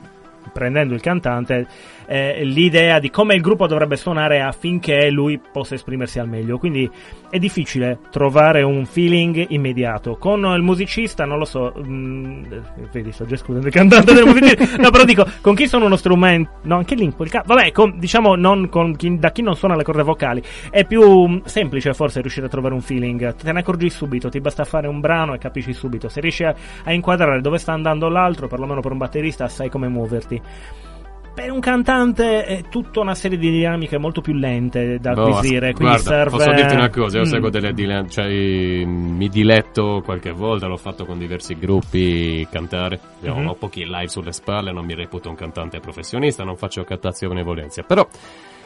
prendendo 0.53 0.95
il 0.95 1.01
cantante 1.01 1.67
eh, 2.07 2.45
l'idea 2.45 2.99
di 2.99 3.11
come 3.11 3.35
il 3.35 3.41
gruppo 3.41 3.67
dovrebbe 3.67 3.97
suonare 3.97 4.41
affinché 4.41 5.11
lui 5.11 5.41
possa 5.53 5.75
esprimersi 5.75 6.19
al 6.19 6.29
meglio. 6.29 6.59
Quindi 6.59 6.91
è 7.31 7.39
difficile 7.39 7.99
trovare 8.11 8.63
un 8.63 8.85
feeling 8.87 9.47
immediato. 9.49 10.17
Con 10.17 10.45
il 10.45 10.63
musicista, 10.63 11.25
non 11.25 11.39
lo 11.39 11.45
so, 11.45 11.75
mm, 11.77 12.45
eh, 12.45 12.63
vedi, 12.93 13.13
sto 13.13 13.25
già 13.25 13.35
escludendo 13.35 13.69
il 13.69 13.75
cantante 13.75 14.13
del 14.13 14.25
musicista. 14.25 14.63
No, 14.85 14.91
però 14.91 15.05
dico, 15.05 15.27
con 15.41 15.55
chi 15.55 15.67
suona 15.67 15.87
uno 15.87 15.97
strumento, 15.97 16.51
no, 16.63 16.77
anche 16.77 16.95
lì, 16.95 17.11
quel 17.13 17.31
ca- 17.31 17.43
vabbè, 17.45 17.73
con- 17.73 17.99
diciamo, 17.99 18.35
non 18.35 18.69
con 18.69 18.95
chi- 18.97 19.19
da 19.19 19.33
chi 19.33 19.43
non 19.43 19.57
suona 19.57 19.77
le 19.77 19.83
corde 19.83 20.03
vocali, 20.03 20.43
è 20.71 20.85
più 20.85 21.27
mm, 21.27 21.39
semplice 21.45 21.95
forse 21.95 22.21
riuscire 22.21 22.47
a 22.47 22.49
trovare 22.49 22.75
un 22.75 22.81
feeling. 22.81 23.35
Te 23.35 23.53
ne 23.53 23.61
accorgi 23.61 23.89
subito, 23.91 24.29
ti 24.29 24.41
basta 24.41 24.65
fare 24.65 24.87
un 24.87 25.01
brano 25.01 25.35
e 25.35 25.39
capisci 25.39 25.73
subito. 25.73 26.09
Se 26.09 26.21
riesci 26.21 26.45
a, 26.45 26.55
a 26.85 26.93
inquadrare 26.93 27.41
dove 27.41 27.59
sta 27.59 27.73
andando 27.73 28.09
l'altro, 28.09 28.47
perlomeno 28.47 28.81
per 28.81 28.93
un 28.93 28.99
batterista, 28.99 29.49
sai 29.49 29.71
come 29.71 29.89
muoverti. 29.89 30.41
Per 31.35 31.51
un 31.51 31.59
cantante 31.59 32.45
è 32.45 32.63
tutta 32.71 33.01
una 33.01 33.17
serie 33.17 33.37
di 33.37 33.51
dinamiche 33.51 33.99
molto 33.99 34.21
più 34.21 34.35
lente 34.35 34.99
da 35.01 35.11
acquisire. 35.11 35.73
quindi 35.73 35.95
guarda, 35.97 36.11
serve... 36.11 36.31
posso 36.31 36.53
dirti 36.53 36.75
una 36.77 36.89
cosa, 36.91 37.17
io 37.19 37.25
Mm. 37.25 37.27
seguo 37.29 37.51
delle 37.51 37.73
dile- 37.73 38.07
cioè, 38.09 38.85
mi 38.85 39.29
diletto 39.29 40.01
qualche 40.05 40.31
volta, 40.31 40.69
l'ho 40.69 40.77
fatto 40.77 41.05
con 41.05 41.19
diversi 41.19 41.59
gruppi 41.59 42.47
cantare, 42.51 43.01
Io 43.23 43.35
Mhm. 43.35 43.49
ho 43.49 43.55
pochi 43.55 43.85
live 43.85 44.07
sulle 44.09 44.31
spalle, 44.33 44.71
non 44.71 44.85
mi 44.85 44.95
reputo 44.95 45.29
un 45.29 45.35
cantante 45.35 45.81
professionista, 45.81 46.45
non 46.45 46.57
faccio 46.57 46.85
cattazio 46.85 47.29
benevolenza, 47.29 47.83
però 47.83 48.07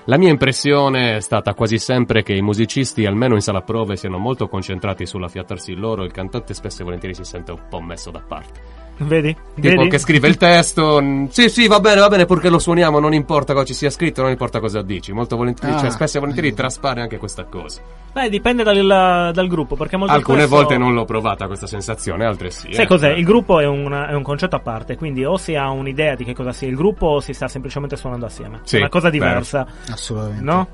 la 0.04 0.18
mia 0.18 0.28
impressione 0.31 1.16
è 1.16 1.20
stata 1.20 1.54
quasi 1.54 1.78
sempre 1.78 2.22
che 2.22 2.35
i 2.35 2.42
musicisti, 2.42 3.07
almeno 3.07 3.35
in 3.35 3.40
sala 3.40 3.62
prove, 3.62 3.96
siano 3.96 4.18
molto 4.18 4.46
concentrati 4.48 5.07
sull'affiattarsi 5.07 5.74
loro, 5.74 6.02
il 6.04 6.12
cantante 6.12 6.52
spesso 6.54 6.83
e 6.83 6.85
volentieri 6.85 7.14
si 7.14 7.24
sente 7.24 7.52
un 7.52 7.61
po' 7.70 7.81
messo 7.81 8.11
da 8.11 8.20
parte. 8.26 8.77
Vedi? 9.00 9.37
Tipo 9.54 9.76
Vedi? 9.76 9.88
che 9.88 9.98
scrive 9.98 10.26
il 10.28 10.37
testo, 10.37 11.00
sì 11.30 11.48
sì 11.48 11.68
va 11.68 11.78
bene 11.78 12.00
va 12.00 12.08
bene 12.08 12.26
purché 12.26 12.48
lo 12.48 12.58
suoniamo, 12.58 12.98
non 12.98 13.14
importa 13.14 13.52
cosa 13.52 13.64
ci 13.66 13.74
sia 13.74 13.90
scritto, 13.90 14.22
non 14.22 14.30
importa 14.30 14.58
cosa 14.61 14.82
dici, 14.82 15.12
molto 15.12 15.37
volentieri, 15.37 15.74
Ah, 15.74 15.78
cioè 15.78 15.90
spesso 15.90 16.16
e 16.16 16.20
volentieri 16.20 16.52
traspare 16.52 17.00
anche 17.00 17.16
questa 17.18 17.44
cosa. 17.44 17.80
Beh, 18.12 18.28
dipende 18.28 18.64
dal, 18.64 19.30
dal 19.32 19.46
gruppo, 19.46 19.76
perché 19.76 19.96
molto 19.96 20.12
Alcune 20.14 20.40
spesso- 20.40 20.54
volte 20.54 20.78
non 20.78 20.94
l'ho 20.94 21.04
provata 21.04 21.46
questa 21.46 21.66
sensazione, 21.68 22.24
altre 22.24 22.50
sì. 22.50 22.72
Sai 22.72 22.84
eh. 22.84 22.88
cos'è? 22.88 23.11
Il 23.12 23.24
gruppo 23.24 23.61
è 23.61 23.66
un, 23.66 23.92
è 23.92 24.14
un 24.14 24.22
concetto 24.22 24.56
a 24.56 24.61
parte, 24.61 24.96
quindi 24.96 25.24
o 25.24 25.37
si 25.37 25.54
ha 25.54 25.70
un'idea 25.70 26.14
di 26.16 26.24
che 26.24 26.34
cosa 26.34 26.52
sia 26.52 26.66
il 26.68 26.74
gruppo 26.74 27.06
o 27.06 27.20
si 27.20 27.32
sta 27.32 27.46
semplicemente 27.46 27.96
suonando 27.96 28.26
assieme. 28.26 28.61
Sì, 28.64 28.76
è 28.76 28.80
una 28.80 28.88
cosa 28.88 29.11
vero. 29.11 29.24
diversa, 29.24 29.66
Assolutamente. 29.90 30.42
no? 30.44 30.68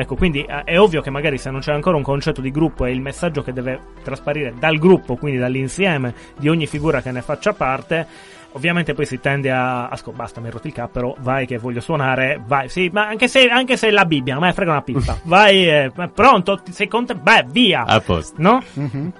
Ecco, 0.00 0.14
quindi 0.14 0.42
eh, 0.44 0.62
è 0.62 0.78
ovvio 0.78 1.00
che 1.00 1.10
magari 1.10 1.38
se 1.38 1.50
non 1.50 1.58
c'è 1.58 1.72
ancora 1.72 1.96
un 1.96 2.04
concetto 2.04 2.40
di 2.40 2.52
gruppo 2.52 2.84
e 2.84 2.92
il 2.92 3.00
messaggio 3.00 3.42
che 3.42 3.52
deve 3.52 3.80
trasparire 4.04 4.54
dal 4.56 4.78
gruppo, 4.78 5.16
quindi 5.16 5.40
dall'insieme 5.40 6.14
di 6.38 6.48
ogni 6.48 6.68
figura 6.68 7.02
che 7.02 7.10
ne 7.10 7.20
faccia 7.20 7.52
parte, 7.52 8.06
ovviamente 8.52 8.94
poi 8.94 9.06
si 9.06 9.18
tende 9.18 9.50
a... 9.50 9.88
Asco, 9.88 10.12
basta, 10.12 10.38
mi 10.38 10.46
hai 10.46 10.52
rotto 10.52 10.68
il 10.68 10.72
cappero, 10.72 11.16
vai 11.18 11.46
che 11.46 11.58
voglio 11.58 11.80
suonare, 11.80 12.40
vai, 12.46 12.68
sì, 12.68 12.88
ma 12.92 13.08
anche 13.08 13.26
se, 13.26 13.48
anche 13.48 13.76
se 13.76 13.88
è 13.88 13.90
la 13.90 14.04
Bibbia, 14.04 14.34
non 14.34 14.42
me 14.42 14.48
ne 14.50 14.54
frega 14.54 14.70
una 14.70 14.82
pippa, 14.82 15.18
vai, 15.24 15.68
eh, 15.68 15.90
pronto, 16.14 16.60
ti- 16.62 16.70
sei 16.72 16.86
contento, 16.86 17.20
beh, 17.20 17.46
via, 17.48 17.82
A 17.84 18.00
posto. 18.00 18.36
no? 18.38 18.62
Mhm. 18.74 19.12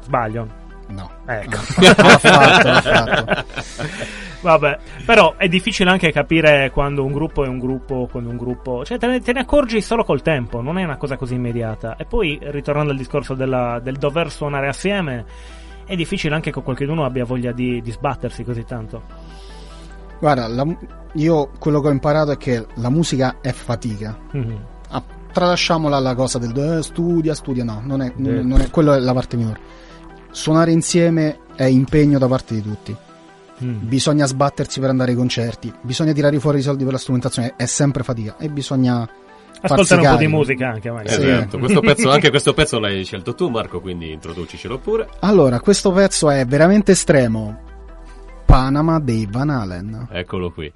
Sbaglio. 0.00 0.48
No. 0.88 1.10
Ecco. 1.26 1.56
L'ha 1.80 1.94
fatto, 1.94 2.68
l'ha 2.68 2.80
fatto. 2.82 3.44
Vabbè, 4.42 4.78
però 5.06 5.36
è 5.36 5.46
difficile 5.48 5.88
anche 5.90 6.10
capire 6.10 6.70
quando 6.72 7.04
un 7.04 7.12
gruppo 7.12 7.44
è 7.44 7.48
un 7.48 7.58
gruppo, 7.60 8.08
quando 8.10 8.28
un 8.30 8.36
gruppo... 8.36 8.84
Cioè, 8.84 8.98
te 8.98 9.06
ne, 9.06 9.20
te 9.20 9.32
ne 9.32 9.40
accorgi 9.40 9.80
solo 9.80 10.02
col 10.04 10.20
tempo, 10.20 10.60
non 10.60 10.78
è 10.78 10.84
una 10.84 10.96
cosa 10.96 11.16
così 11.16 11.34
immediata. 11.34 11.96
E 11.96 12.04
poi, 12.06 12.38
ritornando 12.42 12.90
al 12.90 12.98
discorso 12.98 13.34
della- 13.34 13.78
del 13.80 13.96
dover 13.98 14.30
suonare 14.32 14.66
assieme, 14.66 15.24
è 15.84 15.94
difficile 15.94 16.34
anche 16.34 16.50
che 16.50 16.60
qualcuno 16.60 17.04
abbia 17.04 17.24
voglia 17.24 17.52
di, 17.52 17.80
di 17.80 17.90
sbattersi 17.92 18.42
così 18.42 18.64
tanto. 18.64 19.02
Guarda, 20.18 20.46
la 20.48 20.66
io 21.14 21.50
quello 21.58 21.80
che 21.80 21.88
ho 21.88 21.92
imparato 21.92 22.30
è 22.32 22.36
che 22.36 22.66
la 22.76 22.88
musica 22.90 23.36
è 23.40 23.52
fatica. 23.52 24.16
Mhm. 24.32 24.58
Ah, 24.90 25.02
tralasciamola 25.32 25.98
la 25.98 26.14
cosa 26.14 26.38
del 26.38 26.78
eh, 26.78 26.82
studia, 26.82 27.34
studia, 27.34 27.64
no, 27.64 27.80
non 27.84 28.00
è, 28.02 28.06
Eh. 28.06 28.12
non 28.42 28.60
è- 28.60 28.70
quello 28.70 28.92
è 28.94 28.98
la 28.98 29.12
parte 29.12 29.36
minore. 29.36 29.60
Suonare 30.30 30.72
insieme 30.72 31.38
è 31.54 31.64
impegno 31.64 32.18
da 32.18 32.26
parte 32.28 32.54
di 32.54 32.62
tutti. 32.62 32.96
Mm. 33.62 33.88
Bisogna 33.88 34.26
sbattersi 34.26 34.80
per 34.80 34.88
andare 34.90 35.10
ai 35.12 35.16
concerti, 35.16 35.72
bisogna 35.82 36.12
tirare 36.12 36.38
fuori 36.40 36.58
i 36.58 36.62
soldi 36.62 36.84
per 36.84 36.92
la 36.92 36.98
strumentazione, 36.98 37.54
è 37.56 37.66
sempre 37.66 38.02
fatica 38.02 38.36
e 38.38 38.48
bisogna 38.48 39.08
Ascoltare 39.64 40.00
un 40.00 40.12
po' 40.12 40.16
di 40.16 40.26
musica 40.26 40.70
anche 40.70 40.90
magari. 40.90 41.22
Esatto, 41.22 41.58
questo 41.58 41.80
pezzo, 41.82 42.10
anche 42.10 42.30
questo 42.30 42.52
pezzo 42.52 42.80
l'hai 42.80 43.04
scelto 43.04 43.34
tu 43.34 43.48
Marco, 43.48 43.80
quindi 43.80 44.10
introducicelo 44.10 44.78
pure. 44.78 45.08
Allora, 45.20 45.60
questo 45.60 45.92
pezzo 45.92 46.30
è 46.30 46.44
veramente 46.44 46.92
estremo. 46.92 47.70
Panama 48.44 48.98
dei 48.98 49.26
Van 49.30 49.50
Halen. 49.50 50.08
Eccolo 50.10 50.50
qui. 50.50 50.72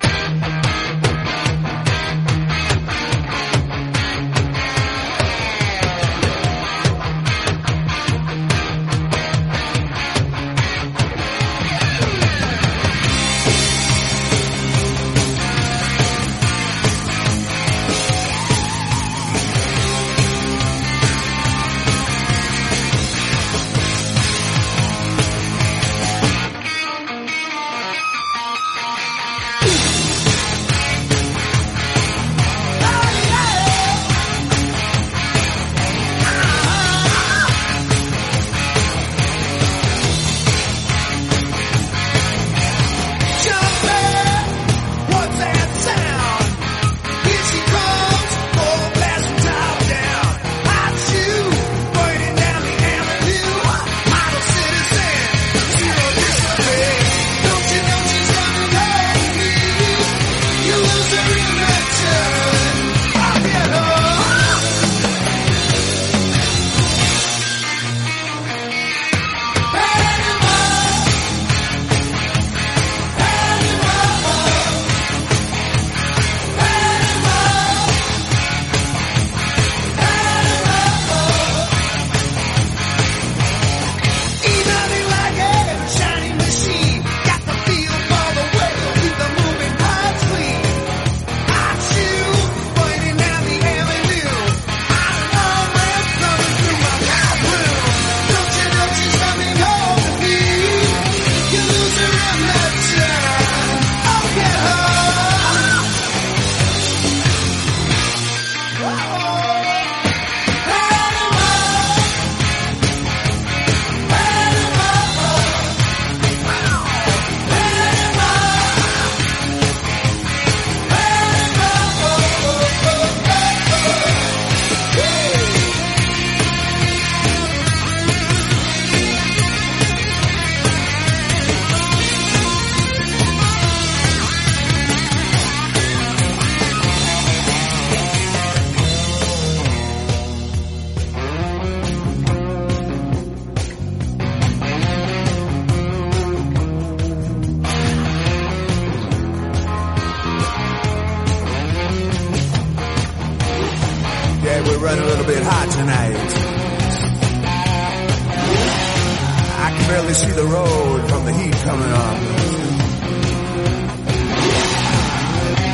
Barely 159.89 160.15
see 160.15 160.31
the 160.33 160.45
road 160.45 161.09
from 161.09 161.25
the 161.25 161.33
heat 161.33 161.55
coming 161.69 161.93
on. 162.05 162.17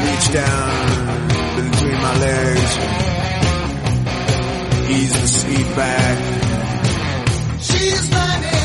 Reach 0.04 0.32
down 0.32 0.70
between 1.56 1.98
my 2.06 2.14
legs. 2.18 2.72
Ease 4.90 5.20
the 5.20 5.26
seat 5.26 5.76
back. 5.76 6.18
She's 7.60 8.10
running, 8.10 8.54
I'm 8.54 8.61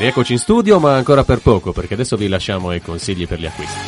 Rieccoci 0.00 0.32
in 0.32 0.38
studio, 0.38 0.78
ma 0.80 0.94
ancora 0.94 1.24
per 1.24 1.40
poco, 1.42 1.72
perché 1.72 1.92
adesso 1.92 2.16
vi 2.16 2.26
lasciamo 2.26 2.70
ai 2.70 2.80
consigli 2.80 3.26
per 3.26 3.38
gli 3.38 3.44
acquisti. 3.44 3.78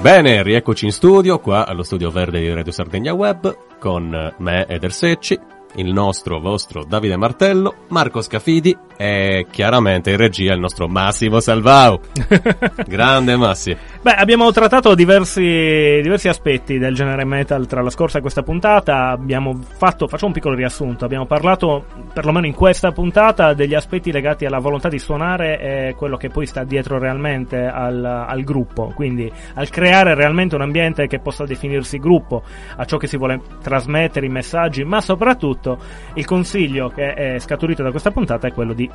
Bene, 0.00 0.42
rieccoci 0.42 0.86
in 0.86 0.90
studio, 0.92 1.38
qua 1.38 1.64
allo 1.64 1.84
studio 1.84 2.10
verde 2.10 2.40
di 2.40 2.52
Radio 2.52 2.72
Sardegna 2.72 3.12
Web, 3.12 3.56
con 3.78 4.34
me 4.38 4.66
Eder 4.66 4.92
Secci, 4.92 5.38
il 5.76 5.92
nostro, 5.92 6.40
vostro 6.40 6.84
Davide 6.84 7.16
Martello, 7.16 7.74
Marco 7.88 8.20
Scafidi 8.20 8.76
e 8.96 9.46
chiaramente 9.50 10.10
in 10.10 10.16
regia 10.16 10.52
il 10.52 10.58
nostro 10.58 10.88
Massimo 10.88 11.38
Salvau. 11.40 12.00
Grande 12.86 13.36
Massi. 13.36 13.76
Beh, 14.02 14.14
abbiamo 14.14 14.50
trattato 14.50 14.94
diversi, 14.94 16.00
diversi 16.02 16.28
aspetti 16.28 16.78
del 16.78 16.94
genere 16.94 17.24
metal 17.24 17.66
tra 17.66 17.80
la 17.82 17.90
scorsa 17.90 18.18
e 18.18 18.20
questa 18.20 18.42
puntata. 18.42 19.10
Abbiamo 19.10 19.56
fatto, 19.60 20.08
facciamo 20.08 20.28
un 20.28 20.32
piccolo 20.32 20.56
riassunto. 20.56 21.04
Abbiamo 21.04 21.26
parlato, 21.26 21.84
perlomeno 22.12 22.46
in 22.46 22.54
questa 22.54 22.90
puntata, 22.90 23.54
degli 23.54 23.74
aspetti 23.74 24.10
legati 24.10 24.46
alla 24.46 24.58
volontà 24.58 24.88
di 24.88 24.98
suonare 24.98 25.60
e 25.60 25.94
quello 25.94 26.16
che 26.16 26.28
poi 26.28 26.46
sta 26.46 26.64
dietro 26.64 26.98
realmente 26.98 27.66
al, 27.66 28.04
al 28.04 28.42
gruppo. 28.42 28.92
Quindi 28.94 29.30
al 29.54 29.68
creare 29.68 30.14
realmente 30.14 30.56
un 30.56 30.62
ambiente 30.62 31.06
che 31.06 31.20
possa 31.20 31.44
definirsi 31.44 31.98
gruppo, 31.98 32.42
a 32.76 32.84
ciò 32.84 32.96
che 32.96 33.06
si 33.06 33.16
vuole 33.16 33.40
trasmettere, 33.62 34.26
i 34.26 34.30
messaggi, 34.30 34.82
ma 34.82 35.00
soprattutto 35.00 35.57
il 36.14 36.24
consiglio 36.24 36.88
che 36.88 37.12
è 37.14 37.38
scaturito 37.38 37.82
da 37.82 37.90
questa 37.90 38.10
puntata 38.10 38.46
è 38.46 38.52
quello 38.52 38.72
di 38.72 38.88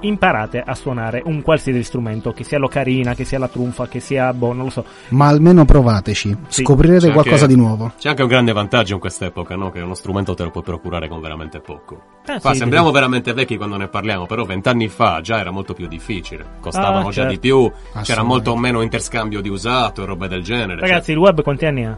imparate 0.00 0.60
a 0.62 0.74
suonare 0.74 1.22
un 1.24 1.40
qualsiasi 1.40 1.82
strumento, 1.82 2.32
che 2.32 2.44
sia 2.44 2.58
l'ocarina, 2.58 3.14
che 3.14 3.24
sia 3.24 3.38
la 3.38 3.48
trunfa, 3.48 3.88
che 3.88 4.00
sia, 4.00 4.34
boh, 4.34 4.52
non 4.52 4.64
lo 4.64 4.70
so. 4.70 4.84
Ma 5.10 5.28
almeno 5.28 5.64
provateci, 5.64 6.36
Sì. 6.48 6.62
scoprirete 6.62 7.06
C'è 7.06 7.12
qualcosa 7.12 7.44
anche- 7.44 7.54
di 7.54 7.60
nuovo. 7.60 7.92
C'è 7.98 8.10
anche 8.10 8.20
un 8.20 8.28
grande 8.28 8.52
vantaggio 8.52 8.92
in 8.94 9.00
quest'epoca, 9.00 9.56
no? 9.56 9.70
Che 9.70 9.80
uno 9.80 9.94
strumento 9.94 10.34
te 10.34 10.42
lo 10.42 10.50
puoi 10.50 10.62
procurare 10.62 11.08
con 11.08 11.20
veramente 11.22 11.60
poco. 11.60 12.02
Eh, 12.26 12.38
Qua 12.38 12.52
sì, 12.52 12.58
sembriamo 12.58 12.86
devi- 12.88 12.96
veramente 12.98 13.32
vecchi 13.32 13.56
quando 13.56 13.78
ne 13.78 13.88
parliamo, 13.88 14.26
però 14.26 14.44
vent'anni 14.44 14.88
fa 14.88 15.22
già 15.22 15.38
era 15.38 15.50
molto 15.50 15.72
più 15.72 15.86
difficile. 15.88 16.44
Costavano 16.60 16.98
Ah, 17.08 17.10
già 17.10 17.22
certo. 17.22 17.30
di 17.30 17.38
più, 17.38 17.72
c'era 18.02 18.22
molto 18.22 18.54
meno 18.56 18.82
interscambio 18.82 19.40
di 19.40 19.48
usato 19.48 20.02
e 20.02 20.06
robe 20.06 20.28
del 20.28 20.42
genere. 20.42 20.80
Ragazzi, 20.80 21.12
il 21.12 21.18
web 21.18 21.40
quanti 21.42 21.64
anni 21.64 21.86
ha? 21.86 21.96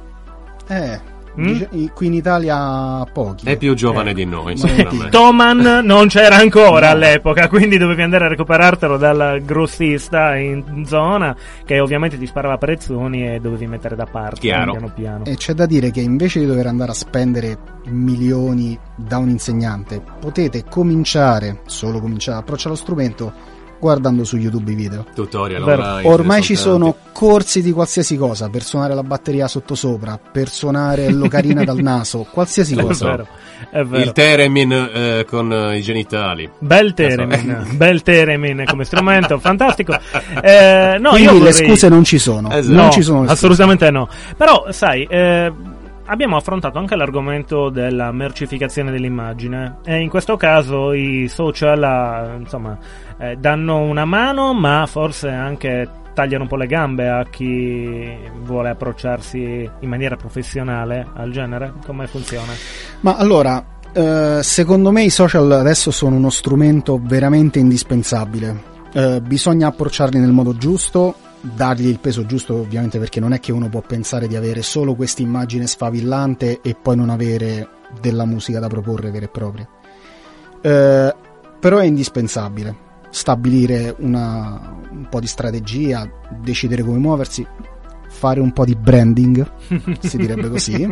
Eh, 0.68 1.00
Mm? 1.38 1.86
qui 1.94 2.06
in 2.06 2.14
Italia 2.14 3.04
pochi. 3.12 3.46
è 3.46 3.56
più 3.56 3.74
giovane 3.74 4.10
Eh. 4.10 4.14
di 4.14 4.24
noi, 4.24 4.54
Ma- 4.54 4.66
sicuramente. 4.68 5.08
Toman 5.10 5.80
non 5.84 6.08
c'era 6.08 6.36
ancora 6.36 6.90
all'epoca, 6.90 7.48
quindi 7.48 7.76
dovevi 7.76 8.02
andare 8.02 8.24
a 8.24 8.28
recuperartelo 8.28 8.96
dal 8.96 9.42
grossista 9.44 10.36
in 10.36 10.84
zona, 10.86 11.36
che 11.64 11.78
ovviamente 11.80 12.16
ti 12.18 12.26
sparava 12.26 12.56
prezzoni 12.56 13.34
e 13.34 13.38
dovevi 13.40 13.66
mettere 13.66 13.96
da 13.96 14.06
parte 14.06 14.40
Chiaro. 14.40 14.72
piano 14.72 14.90
piano. 14.94 15.24
E 15.24 15.36
c'è 15.36 15.52
da 15.52 15.66
dire 15.66 15.90
che 15.90 16.00
invece 16.00 16.40
di 16.40 16.46
dover 16.46 16.66
andare 16.66 16.90
a 16.92 16.94
spendere 16.94 17.58
milioni 17.86 18.78
da 18.94 19.18
un 19.18 19.28
insegnante, 19.28 20.00
potete 20.20 20.64
cominciare, 20.68 21.60
solo 21.66 22.00
cominciare, 22.00 22.38
approcciare 22.38 22.70
lo 22.70 22.76
strumento 22.76 23.32
guardando 23.86 24.24
su 24.24 24.36
YouTube 24.36 24.72
i 24.72 24.74
video. 24.74 25.06
Tutorial 25.14 25.62
online. 25.62 26.08
Ormai 26.08 26.42
ci 26.42 26.56
sono 26.56 26.96
corsi 27.12 27.62
di 27.62 27.70
qualsiasi 27.70 28.16
cosa, 28.16 28.48
per 28.48 28.62
suonare 28.64 28.94
la 28.94 29.04
batteria 29.04 29.46
sottosopra, 29.46 30.18
per 30.32 30.48
suonare 30.48 31.08
l'ocarina 31.10 31.62
dal 31.62 31.78
naso, 31.82 32.26
qualsiasi 32.28 32.74
È 32.74 32.82
cosa. 32.82 33.06
vero, 33.10 33.26
è 33.70 33.82
vero. 33.84 34.02
Il 34.02 34.12
Theremin 34.12 34.72
eh, 34.72 35.24
con 35.28 35.52
eh, 35.52 35.78
i 35.78 35.82
genitali. 35.82 36.50
Bel 36.58 36.94
Theremin, 36.94 37.66
bel 37.78 38.02
Theremin 38.02 38.64
come 38.66 38.84
strumento, 38.84 39.38
fantastico. 39.40 39.96
Eh, 40.42 40.96
no, 40.98 41.10
Quindi 41.10 41.28
io 41.28 41.32
le 41.34 41.38
vorrei- 41.50 41.52
scuse 41.52 41.88
non 41.88 42.02
ci 42.02 42.18
sono. 42.18 42.50
Esatto. 42.50 42.74
Non 42.74 42.84
no, 42.86 42.90
ci 42.90 43.02
sono 43.02 43.20
scuse. 43.20 43.32
assolutamente 43.32 43.90
no. 43.92 44.08
Però, 44.36 44.66
sai, 44.70 45.04
eh, 45.04 45.52
abbiamo 46.06 46.36
affrontato 46.36 46.78
anche 46.78 46.96
l'argomento 46.96 47.68
della 47.68 48.12
mercificazione 48.12 48.90
dell'immagine 48.90 49.78
e 49.84 49.96
in 50.00 50.08
questo 50.08 50.36
caso 50.36 50.92
i 50.92 51.28
social 51.28 51.82
ah, 51.82 52.34
insomma, 52.38 52.78
eh, 53.18 53.36
danno 53.36 53.80
una 53.80 54.04
mano, 54.04 54.52
ma 54.52 54.86
forse 54.86 55.28
anche 55.28 55.88
tagliano 56.16 56.44
un 56.44 56.48
po' 56.48 56.56
le 56.56 56.66
gambe 56.66 57.10
a 57.10 57.24
chi 57.24 58.16
vuole 58.42 58.70
approcciarsi 58.70 59.70
in 59.80 59.88
maniera 59.88 60.16
professionale 60.16 61.06
al 61.14 61.30
genere. 61.30 61.74
Come 61.84 62.06
funziona? 62.06 62.52
Ma 63.00 63.16
allora, 63.16 63.62
eh, 63.92 64.38
secondo 64.42 64.90
me 64.90 65.04
i 65.04 65.10
social 65.10 65.52
adesso 65.52 65.90
sono 65.90 66.16
uno 66.16 66.30
strumento 66.30 66.98
veramente 67.02 67.58
indispensabile. 67.58 68.74
Eh, 68.92 69.20
bisogna 69.20 69.68
approcciarli 69.68 70.18
nel 70.18 70.32
modo 70.32 70.56
giusto, 70.56 71.16
dargli 71.40 71.88
il 71.88 72.00
peso 72.00 72.24
giusto, 72.24 72.54
ovviamente, 72.54 72.98
perché 72.98 73.20
non 73.20 73.34
è 73.34 73.40
che 73.40 73.52
uno 73.52 73.68
può 73.68 73.82
pensare 73.82 74.26
di 74.26 74.36
avere 74.36 74.62
solo 74.62 74.94
questa 74.94 75.20
immagine 75.20 75.66
sfavillante 75.66 76.60
e 76.62 76.74
poi 76.80 76.96
non 76.96 77.10
avere 77.10 77.68
della 78.00 78.24
musica 78.24 78.58
da 78.58 78.68
proporre 78.68 79.10
vera 79.10 79.26
e 79.26 79.28
propria. 79.28 79.68
Eh, 80.62 81.14
però 81.60 81.78
è 81.78 81.84
indispensabile 81.84 82.84
stabilire 83.16 83.94
una- 84.00 84.76
un 84.90 85.06
po' 85.08 85.20
di 85.20 85.26
strategia, 85.26 86.06
decidere 86.38 86.82
come 86.82 86.98
muoversi, 86.98 87.46
fare 88.08 88.40
un 88.40 88.52
po' 88.52 88.66
di 88.66 88.74
branding, 88.74 89.50
si 90.00 90.18
direbbe 90.18 90.50
così. 90.50 90.86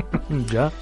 Già. 0.47 0.73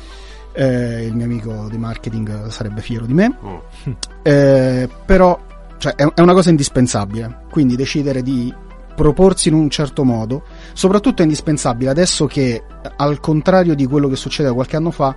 Eh, 0.53 1.07
il 1.07 1.17
mio 1.17 1.25
amico 1.25 1.67
di 1.69 1.79
marketing 1.79 2.47
sarebbe 2.47 2.81
fiero 2.81 3.07
di 3.07 3.15
me. 3.15 3.37
Mm. 3.45 3.93
Eh, 4.23 4.89
però 5.05 5.37
cioè, 5.79 5.97
è, 5.97 6.07
è 6.15 6.21
una 6.21 6.33
cosa 6.33 6.51
indispensabile. 6.51 7.41
Quindi 7.51 7.75
decidere 7.75 8.23
di 8.23 8.55
proporsi 8.95 9.49
in 9.49 9.55
un 9.55 9.69
certo 9.69 10.05
modo, 10.05 10.45
soprattutto 10.75 11.23
è 11.23 11.25
indispensabile 11.25 11.91
adesso 11.91 12.27
che, 12.27 12.63
al 12.97 13.19
contrario 13.19 13.75
di 13.75 13.87
quello 13.87 14.07
che 14.07 14.15
succedeva 14.15 14.55
qualche 14.55 14.77
anno 14.77 14.93
fa, 14.93 15.17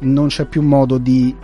non 0.00 0.28
c'è 0.28 0.44
più 0.44 0.62
modo 0.62 0.98
di 0.98 1.34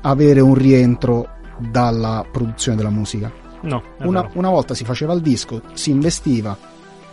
avere 0.00 0.40
un 0.40 0.54
rientro 0.54 1.28
dalla 1.58 2.24
produzione 2.30 2.78
della 2.78 2.90
musica. 2.90 3.44
No, 3.66 3.82
Una, 3.98 4.28
una 4.34 4.48
volta 4.50 4.74
si 4.74 4.84
faceva 4.84 5.12
il 5.12 5.20
disco, 5.20 5.60
si 5.72 5.90
investiva, 5.90 6.56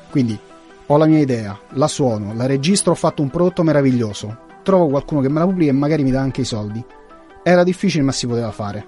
quindi 0.10 0.38
ho 0.86 0.98
la 0.98 1.06
mia 1.06 1.20
idea, 1.20 1.58
la 1.70 1.88
suono, 1.88 2.34
la 2.34 2.46
registro, 2.46 2.92
ho 2.92 2.96
fatto 2.96 3.22
un 3.22 3.30
prodotto 3.30 3.64
meraviglioso, 3.64 4.38
trovo 4.64 4.88
qualcuno 4.88 5.22
che 5.22 5.30
me 5.30 5.40
la 5.40 5.46
pubblica 5.46 5.72
e 5.72 5.74
magari 5.74 6.04
mi 6.04 6.12
dà 6.12 6.22
anche 6.22 6.42
i 6.42 6.46
soldi. 6.46 6.84
Era 7.42 7.64
difficile 7.64 8.04
ma 8.04 8.12
si 8.12 8.28
poteva 8.28 8.52
fare. 8.52 8.86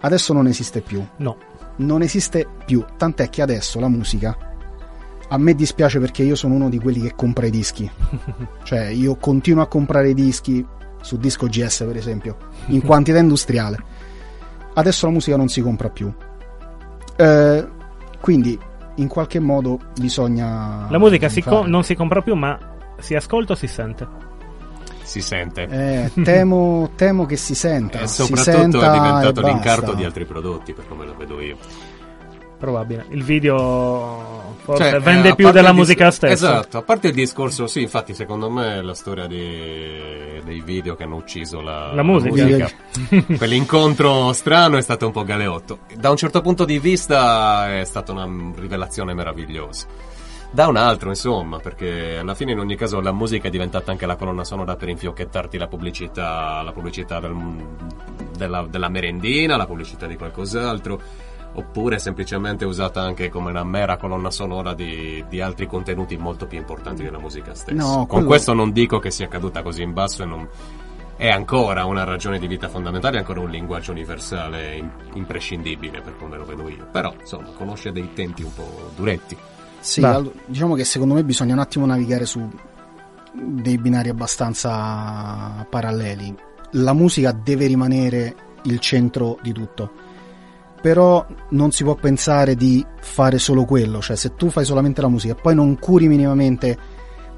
Adesso 0.00 0.32
non 0.34 0.46
esiste 0.46 0.80
più, 0.82 1.02
No. 1.16 1.36
non 1.76 2.02
esiste 2.02 2.46
più, 2.66 2.84
tant'è 2.96 3.30
che 3.30 3.40
adesso 3.42 3.80
la 3.80 3.88
musica 3.88 4.36
a 5.28 5.38
me 5.38 5.54
dispiace 5.54 5.98
perché 5.98 6.22
io 6.22 6.34
sono 6.36 6.54
uno 6.54 6.68
di 6.68 6.78
quelli 6.78 7.00
che 7.00 7.14
compra 7.16 7.46
i 7.46 7.50
dischi. 7.50 7.90
Cioè, 8.64 8.86
io 8.88 9.16
continuo 9.16 9.62
a 9.62 9.66
comprare 9.66 10.10
i 10.10 10.14
dischi 10.14 10.64
su 11.00 11.16
disco 11.16 11.46
GS, 11.46 11.84
per 11.86 11.96
esempio, 11.96 12.36
in 12.66 12.82
quantità 12.84 13.18
industriale. 13.18 13.82
Adesso 14.74 15.06
la 15.06 15.12
musica 15.12 15.36
non 15.36 15.48
si 15.48 15.60
compra 15.62 15.88
più. 15.88 16.12
Eh, 17.16 17.68
quindi, 18.20 18.58
in 18.96 19.08
qualche 19.08 19.38
modo, 19.40 19.78
bisogna. 19.98 20.86
La 20.88 20.98
musica 20.98 21.28
si 21.28 21.42
co- 21.42 21.66
non 21.66 21.84
si 21.84 21.94
compra 21.94 22.20
più, 22.22 22.34
ma 22.34 22.58
si 22.98 23.14
ascolta 23.14 23.52
o 23.52 23.56
si 23.56 23.66
sente? 23.66 24.06
Si 25.02 25.20
sente. 25.20 25.66
Eh, 25.68 26.22
temo, 26.22 26.90
temo 26.96 27.26
che 27.26 27.36
si 27.36 27.54
senta. 27.54 28.00
e 28.00 28.06
si 28.06 28.22
soprattutto 28.22 28.50
senta 28.50 28.88
è 28.88 28.98
diventato 28.98 29.40
l'incarto 29.42 29.92
di 29.92 30.04
altri 30.04 30.24
prodotti, 30.24 30.72
per 30.72 30.88
come 30.88 31.04
lo 31.04 31.14
vedo 31.16 31.40
io. 31.40 31.56
Probabile. 32.58 33.04
Il 33.10 33.22
video 33.22 34.43
forse 34.64 34.82
Cioè, 34.82 34.94
eh, 34.94 35.00
vende 35.00 35.28
a 35.28 35.34
più 35.34 35.50
della 35.50 35.68
il 35.68 35.74
dis- 35.74 35.84
musica 35.86 36.10
stessa. 36.10 36.32
Esatto, 36.32 36.78
a 36.78 36.82
parte 36.82 37.08
il 37.08 37.14
discorso, 37.14 37.66
sì, 37.66 37.82
infatti, 37.82 38.14
secondo 38.14 38.50
me 38.50 38.82
la 38.82 38.94
storia 38.94 39.26
di- 39.26 40.40
dei 40.42 40.60
video 40.62 40.94
che 40.96 41.04
hanno 41.04 41.16
ucciso 41.16 41.60
la, 41.60 41.92
La 41.92 42.02
musica. 42.02 42.68
Quell'incontro 43.36 44.32
strano 44.32 44.76
è 44.76 44.80
stato 44.82 45.06
un 45.06 45.12
po' 45.12 45.24
galeotto. 45.24 45.80
Da 45.96 46.10
un 46.10 46.16
certo 46.16 46.40
punto 46.40 46.64
di 46.64 46.78
vista 46.78 47.78
è 47.78 47.84
stata 47.84 48.12
una 48.12 48.26
rivelazione 48.56 49.14
meravigliosa. 49.14 49.86
Da 50.50 50.68
un 50.68 50.76
altro, 50.76 51.08
insomma, 51.08 51.58
perché 51.58 52.16
alla 52.18 52.34
fine 52.34 52.52
in 52.52 52.60
ogni 52.60 52.76
caso 52.76 53.00
la 53.00 53.12
musica 53.12 53.48
è 53.48 53.50
diventata 53.50 53.90
anche 53.90 54.06
la 54.06 54.14
colonna 54.16 54.44
sonora 54.44 54.76
per 54.76 54.88
infiocchettarti 54.88 55.58
la 55.58 55.66
pubblicità, 55.66 56.62
la 56.62 56.70
pubblicità 56.72 57.18
del- 57.20 57.66
della, 58.36 58.64
della 58.68 58.88
merendina, 58.88 59.56
la 59.56 59.66
pubblicità 59.66 60.06
di 60.06 60.16
qualcos'altro 60.16 61.00
oppure 61.56 61.98
semplicemente 61.98 62.64
usata 62.64 63.00
anche 63.00 63.28
come 63.28 63.50
una 63.50 63.64
mera 63.64 63.96
colonna 63.96 64.30
sonora 64.30 64.74
di, 64.74 65.24
di 65.28 65.40
altri 65.40 65.66
contenuti 65.66 66.16
molto 66.16 66.46
più 66.46 66.58
importanti 66.58 67.02
della 67.02 67.18
musica 67.18 67.54
stessa. 67.54 67.76
No, 67.80 67.96
Con 67.98 68.06
quello- 68.06 68.26
questo 68.26 68.52
non 68.54 68.72
dico 68.72 68.98
che 68.98 69.10
sia 69.10 69.28
caduta 69.28 69.62
così 69.62 69.82
in 69.82 69.92
basso 69.92 70.22
e 70.22 70.26
non... 70.26 70.48
È 71.16 71.28
ancora 71.28 71.84
una 71.84 72.02
ragione 72.02 72.40
di 72.40 72.48
vita 72.48 72.68
fondamentale, 72.68 73.16
è 73.16 73.18
ancora 73.20 73.38
un 73.38 73.48
linguaggio 73.48 73.92
universale 73.92 74.74
im- 74.74 74.90
imprescindibile 75.12 76.00
per 76.00 76.16
come 76.18 76.36
lo 76.36 76.44
vedo 76.44 76.68
io. 76.68 76.88
Però, 76.90 77.14
insomma, 77.20 77.50
conosce 77.56 77.92
dei 77.92 78.12
tempi 78.14 78.42
un 78.42 78.52
po' 78.52 78.90
duretti. 78.96 79.36
Sì, 79.78 80.00
Va. 80.00 80.14
allo- 80.14 80.32
diciamo 80.44 80.74
che 80.74 80.82
secondo 80.82 81.14
me 81.14 81.22
bisogna 81.22 81.52
un 81.52 81.60
attimo 81.60 81.86
navigare 81.86 82.26
su 82.26 82.50
dei 83.32 83.78
binari 83.78 84.08
abbastanza 84.08 85.64
paralleli. 85.68 86.34
La 86.72 86.92
musica 86.94 87.30
deve 87.32 87.66
rimanere 87.66 88.34
il 88.62 88.80
centro 88.80 89.38
di 89.40 89.52
tutto. 89.52 89.90
Però 90.84 91.24
non 91.50 91.70
si 91.70 91.82
può 91.82 91.94
pensare 91.94 92.56
di 92.56 92.84
fare 93.00 93.38
solo 93.38 93.64
quello, 93.64 94.02
cioè 94.02 94.16
se 94.16 94.34
tu 94.34 94.50
fai 94.50 94.66
solamente 94.66 95.00
la 95.00 95.08
musica 95.08 95.32
e 95.32 95.38
poi 95.40 95.54
non 95.54 95.78
curi 95.78 96.08
minimamente 96.08 96.76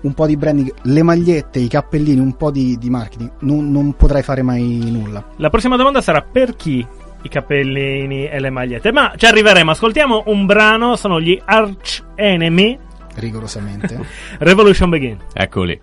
un 0.00 0.14
po' 0.14 0.26
di 0.26 0.36
branding, 0.36 0.74
le 0.82 1.02
magliette, 1.04 1.60
i 1.60 1.68
cappellini, 1.68 2.18
un 2.18 2.36
po' 2.36 2.50
di, 2.50 2.76
di 2.76 2.90
marketing, 2.90 3.30
non, 3.42 3.70
non 3.70 3.94
potrai 3.94 4.24
fare 4.24 4.42
mai 4.42 4.90
nulla. 4.90 5.24
La 5.36 5.48
prossima 5.48 5.76
domanda 5.76 6.00
sarà 6.00 6.22
per 6.22 6.56
chi 6.56 6.84
i 7.22 7.28
cappellini 7.28 8.26
e 8.26 8.40
le 8.40 8.50
magliette. 8.50 8.90
Ma 8.90 9.12
ci 9.16 9.26
arriveremo. 9.26 9.70
Ascoltiamo 9.70 10.24
un 10.26 10.44
brano. 10.44 10.96
Sono 10.96 11.20
gli 11.20 11.40
Arch 11.44 12.02
Enemy. 12.16 12.78
Rigorosamente. 13.14 14.00
Revolution 14.38 14.90
Begin. 14.90 15.18
Eccoli. 15.32 15.80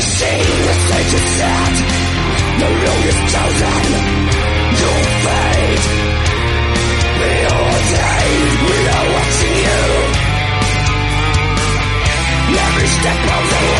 set 0.00 0.38
The 2.60 2.68
road 2.82 3.04
is 3.10 3.18
chosen 3.32 3.82
Your 4.80 5.00
fate 5.24 5.86
ordained 7.58 8.58
We 8.68 8.78
are 8.94 9.06
watching 9.14 9.56
you 9.66 9.82
Every 12.60 12.88
step 12.88 13.20
of 13.36 13.44
the 13.50 13.60
way. 13.72 13.77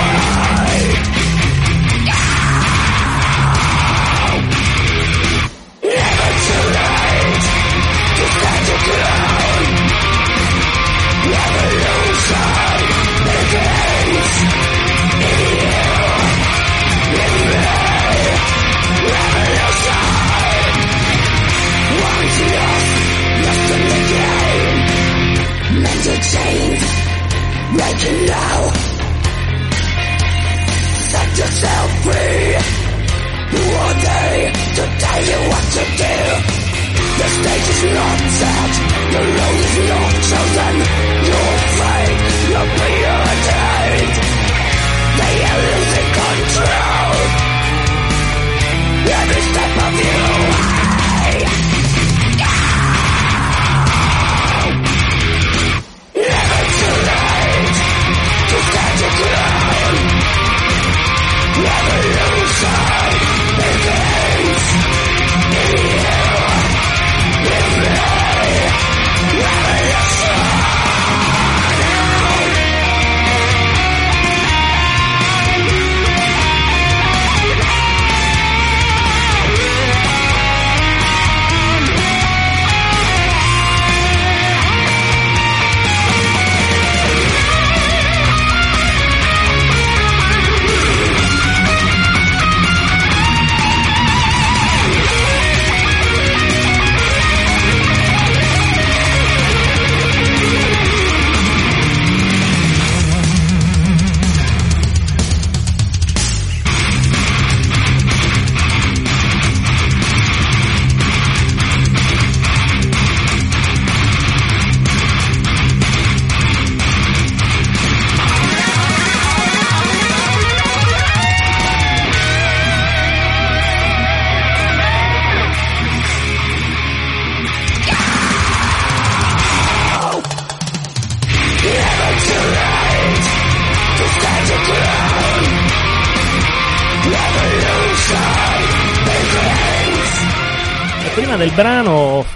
to 26.09 26.17
change. 26.35 26.85
Make 27.79 28.03
it 28.11 28.21
now. 28.33 28.61
Set 31.13 31.29
yourself 31.41 31.89
free. 32.05 32.49
Who 33.53 33.63
are 33.83 33.97
they 34.09 34.33
to 34.77 34.85
tell 35.05 35.23
you 35.31 35.39
what 35.51 35.65
to 35.77 35.83
do? 36.05 36.17
The 37.19 37.29
stage 37.37 37.69
is 37.75 37.83
not 37.99 38.19
set. 38.41 38.73
The 39.15 39.23
road 39.37 39.61
is 39.69 39.77
not 39.93 40.13
chosen. 40.31 40.75
Your 41.29 41.53
fate, 41.77 42.21
your 42.53 42.67
priorities. 42.79 44.17
They 45.21 45.35
are 45.51 45.61
losing 45.69 46.11
control. 46.21 47.17
Every 49.19 49.43
step 49.51 49.73
of 49.87 49.93
you. 50.05 50.78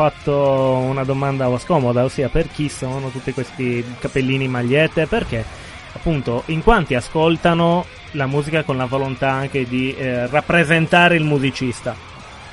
Fatto 0.02 0.34
una 0.34 1.04
domanda 1.04 1.48
scomoda, 1.58 2.02
ossia 2.02 2.28
per 2.28 2.48
chi 2.50 2.68
sono 2.68 3.08
tutti 3.10 3.32
questi 3.32 3.84
capellini 4.00 4.48
magliette? 4.48 5.06
Perché 5.06 5.44
appunto 5.92 6.42
in 6.46 6.62
quanti 6.62 6.94
ascoltano 6.94 7.84
la 8.12 8.26
musica 8.26 8.64
con 8.64 8.76
la 8.76 8.86
volontà 8.86 9.30
anche 9.30 9.64
di 9.64 9.94
eh, 9.94 10.26
rappresentare 10.26 11.14
il 11.16 11.24
musicista. 11.24 11.94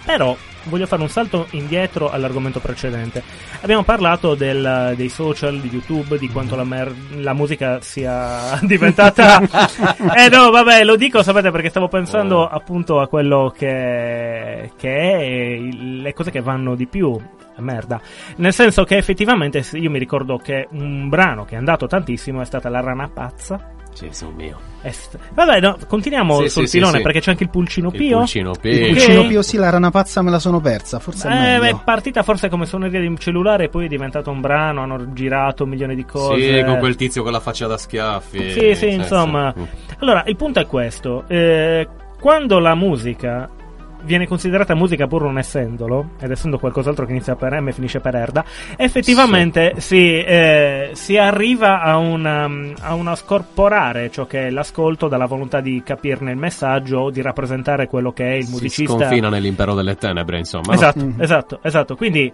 Però 0.05 0.35
voglio 0.63 0.85
fare 0.85 1.01
un 1.01 1.09
salto 1.09 1.47
indietro 1.51 2.11
all'argomento 2.11 2.59
precedente. 2.59 3.23
Abbiamo 3.61 3.83
parlato 3.83 4.35
del- 4.35 4.93
dei 4.95 5.09
social, 5.09 5.59
di 5.59 5.69
YouTube, 5.69 6.17
di 6.19 6.29
quanto 6.29 6.55
la, 6.55 6.63
mer- 6.63 6.93
la 7.15 7.33
musica 7.33 7.79
sia 7.81 8.59
diventata... 8.63 9.41
eh 10.15 10.29
no, 10.29 10.49
vabbè, 10.51 10.83
lo 10.83 10.95
dico, 10.95 11.23
sapete, 11.23 11.49
perché 11.51 11.69
stavo 11.69 11.87
pensando 11.87 12.47
appunto 12.47 12.99
a 12.99 13.07
quello 13.07 13.53
che, 13.57 14.71
che 14.77 15.11
è 15.11 15.17
il- 15.53 16.01
le 16.01 16.13
cose 16.13 16.29
che 16.31 16.41
vanno 16.41 16.75
di 16.75 16.85
più. 16.87 17.19
Merda. 17.59 17.99
Nel 18.37 18.53
senso 18.53 18.83
che 18.83 18.97
effettivamente 18.97 19.63
io 19.73 19.89
mi 19.89 19.99
ricordo 19.99 20.37
che 20.37 20.67
un 20.71 21.09
brano 21.09 21.45
che 21.45 21.55
è 21.55 21.57
andato 21.57 21.87
tantissimo 21.87 22.41
è 22.41 22.45
stata 22.45 22.69
La 22.69 22.79
rana 22.81 23.09
pazza. 23.13 23.73
Gesù 23.97 24.29
mio. 24.29 24.57
È 24.81 24.91
st- 24.91 25.17
Vabbè, 25.33 25.59
no, 25.59 25.77
continuiamo 25.87 26.41
Sì, 26.43 26.49
sul 26.49 26.67
sì, 26.67 26.77
filone 26.77 26.91
sì, 26.93 26.97
sì. 26.99 27.03
perché 27.03 27.19
c'è 27.19 27.31
anche 27.31 27.43
il 27.43 27.49
pulcino 27.49 27.89
Il 27.91 27.97
Pio. 27.97 28.17
pulcino 28.19 28.51
Pio. 28.59 28.71
Il 28.71 28.91
Pulcino 28.93 29.25
Pio 29.27 29.41
sì, 29.41 29.57
la 29.57 29.69
rana 29.71 29.89
pazza 29.91 30.21
me 30.21 30.29
la 30.29 30.39
sono 30.39 30.61
persa, 30.61 30.99
forse 30.99 31.27
è 31.27 31.31
Eh, 31.31 31.35
meglio. 31.39 31.59
beh, 31.61 31.69
è 31.69 31.75
partita 31.83 32.23
forse 32.23 32.47
come 32.49 32.65
suoneria 32.65 33.01
di 33.01 33.13
cellulare 33.17 33.65
e 33.65 33.69
poi 33.69 33.85
è 33.85 33.87
diventato 33.89 34.29
un 34.31 34.39
brano, 34.39 34.83
hanno 34.83 35.11
girato 35.11 35.63
un 35.63 35.69
milione 35.71 35.95
di 35.95 36.05
cose. 36.05 36.59
Sì, 36.59 36.63
con 36.63 36.77
quel 36.77 36.95
tizio 36.95 37.23
con 37.23 37.31
la 37.33 37.39
faccia 37.41 37.67
da 37.67 37.77
schiaffi. 37.77 38.51
Sì, 38.51 38.75
sì, 38.75 38.87
insomma. 38.89 39.53
sì. 39.57 39.67
Allora, 39.99 40.23
il 40.27 40.35
punto 40.35 40.59
è 40.61 40.65
questo. 40.67 41.25
eh, 41.27 41.87
quando 42.19 42.59
la 42.59 42.75
musica 42.75 43.49
viene 44.03 44.27
considerata 44.27 44.75
musica 44.75 45.07
pur 45.07 45.23
non 45.23 45.37
essendolo, 45.37 46.11
ed 46.19 46.31
essendo 46.31 46.57
qualcos'altro 46.57 47.05
che 47.05 47.11
inizia 47.11 47.35
per 47.35 47.59
M 47.59 47.67
e 47.67 47.71
finisce 47.73 47.99
per 47.99 48.15
Erda, 48.15 48.43
effettivamente 48.77 49.75
si, 49.77 50.21
eh, 50.21 50.89
si 50.93 51.17
arriva 51.17 51.81
a, 51.81 51.97
una, 51.97 52.49
a 52.81 52.93
una 52.93 53.15
scorporare 53.15 54.09
ciò 54.11 54.25
che 54.25 54.47
è 54.47 54.49
l'ascolto 54.49 55.07
dalla 55.07 55.25
volontà 55.25 55.61
di 55.61 55.81
capirne 55.83 56.31
il 56.31 56.37
messaggio 56.37 56.97
o 56.99 57.09
di 57.11 57.21
rappresentare 57.21 57.87
quello 57.87 58.11
che 58.11 58.25
è 58.27 58.33
il 58.33 58.45
Si 58.45 58.51
musicista. 58.51 58.93
sconfina 58.97 59.29
nell'impero 59.29 59.73
delle 59.75 59.95
tenebre, 59.95 60.37
insomma. 60.37 60.73
Esatto, 60.73 60.99
Mhm. 61.05 61.15
esatto, 61.21 61.59
esatto. 61.61 61.95
Quindi 61.95 62.31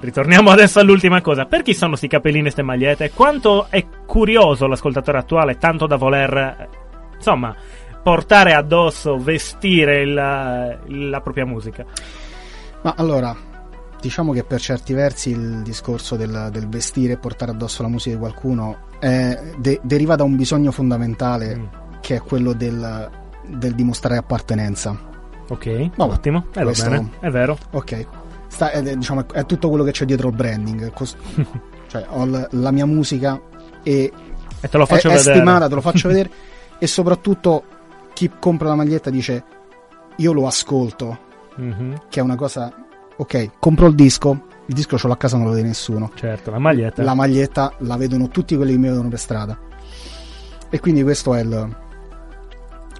ritorniamo 0.00 0.50
adesso 0.50 0.80
all'ultima 0.80 1.20
cosa. 1.20 1.44
Per 1.46 1.62
chi 1.62 1.74
sono 1.74 1.96
sti 1.96 2.08
capellini 2.08 2.48
e 2.48 2.50
ste 2.50 2.62
magliette? 2.62 3.10
Quanto 3.12 3.66
è 3.70 3.84
curioso 4.06 4.66
l'ascoltatore 4.66 5.18
attuale, 5.18 5.56
tanto 5.58 5.86
da 5.86 5.96
voler, 5.96 6.68
insomma, 7.16 7.54
portare 8.04 8.52
addosso, 8.52 9.16
vestire 9.18 10.02
il- 10.02 10.14
la 10.14 11.20
propria 11.22 11.44
musica? 11.46 11.84
Ma 12.82 12.94
allora, 12.96 13.34
diciamo 14.00 14.32
che 14.32 14.44
per 14.44 14.60
certi 14.60 14.92
versi 14.92 15.30
il 15.30 15.62
discorso 15.62 16.14
del, 16.14 16.50
del 16.52 16.68
vestire 16.68 17.14
e 17.14 17.16
portare 17.16 17.50
addosso 17.50 17.82
la 17.82 17.88
musica 17.88 18.14
di 18.14 18.20
qualcuno 18.20 18.76
è- 19.00 19.40
de- 19.56 19.80
deriva 19.82 20.14
da 20.16 20.22
un 20.22 20.36
bisogno 20.36 20.70
fondamentale 20.70 21.56
Mm. 21.56 21.64
che 22.02 22.16
è 22.16 22.20
quello 22.20 22.52
del, 22.52 23.10
del 23.46 23.74
dimostrare 23.74 24.18
appartenenza. 24.18 24.96
Ok, 25.48 25.90
Vabbè, 25.96 26.12
ottimo. 26.12 26.44
Eh, 26.54 26.62
questo- 26.62 26.90
bene, 26.90 27.10
è 27.20 27.30
vero. 27.30 27.56
Ok, 27.72 28.06
Sta- 28.48 28.70
è, 28.70 28.82
diciamo, 28.82 29.26
è 29.32 29.44
tutto 29.46 29.68
quello 29.68 29.82
che 29.82 29.90
c'è 29.92 30.04
dietro 30.04 30.28
il 30.28 30.34
branding. 30.36 30.92
Cos- 30.92 31.16
cioè, 31.88 32.04
ho 32.10 32.24
l- 32.26 32.48
la 32.50 32.70
mia 32.70 32.86
musica 32.86 33.40
e 33.82 34.12
E 34.60 34.68
te 34.68 34.76
lo 34.78 34.84
faccio 34.86 35.08
è, 35.08 35.12
è 35.12 35.16
vedere. 35.16 35.34
stimata, 35.36 35.68
te 35.68 35.74
lo 35.74 35.80
faccio 35.80 36.08
vedere. 36.08 36.30
E 36.78 36.86
soprattutto 36.86 37.64
chi 38.14 38.30
compra 38.38 38.68
la 38.68 38.74
maglietta 38.76 39.10
dice: 39.10 39.44
Io 40.16 40.32
lo 40.32 40.46
ascolto, 40.46 41.18
Mhm, 41.56 42.04
che 42.08 42.20
è 42.20 42.22
una 42.22 42.36
cosa. 42.36 42.72
Ok, 43.16 43.50
compro 43.60 43.86
il 43.86 43.94
disco, 43.94 44.46
il 44.66 44.74
disco 44.74 44.96
ce 44.98 45.06
l'ho 45.06 45.12
a 45.12 45.16
casa, 45.16 45.36
non 45.36 45.46
lo 45.46 45.52
vede 45.52 45.66
nessuno. 45.68 46.10
certo, 46.14 46.50
la 46.50 46.58
maglietta. 46.58 47.02
La 47.02 47.14
maglietta 47.14 47.72
la 47.78 47.96
vedono 47.96 48.28
tutti 48.28 48.56
quelli 48.56 48.72
che 48.72 48.78
mi 48.78 48.88
vedono 48.88 49.08
per 49.08 49.18
strada. 49.20 49.56
E 50.70 50.80
quindi 50.80 51.02
questo 51.04 51.34
è 51.34 51.40
il, 51.42 51.76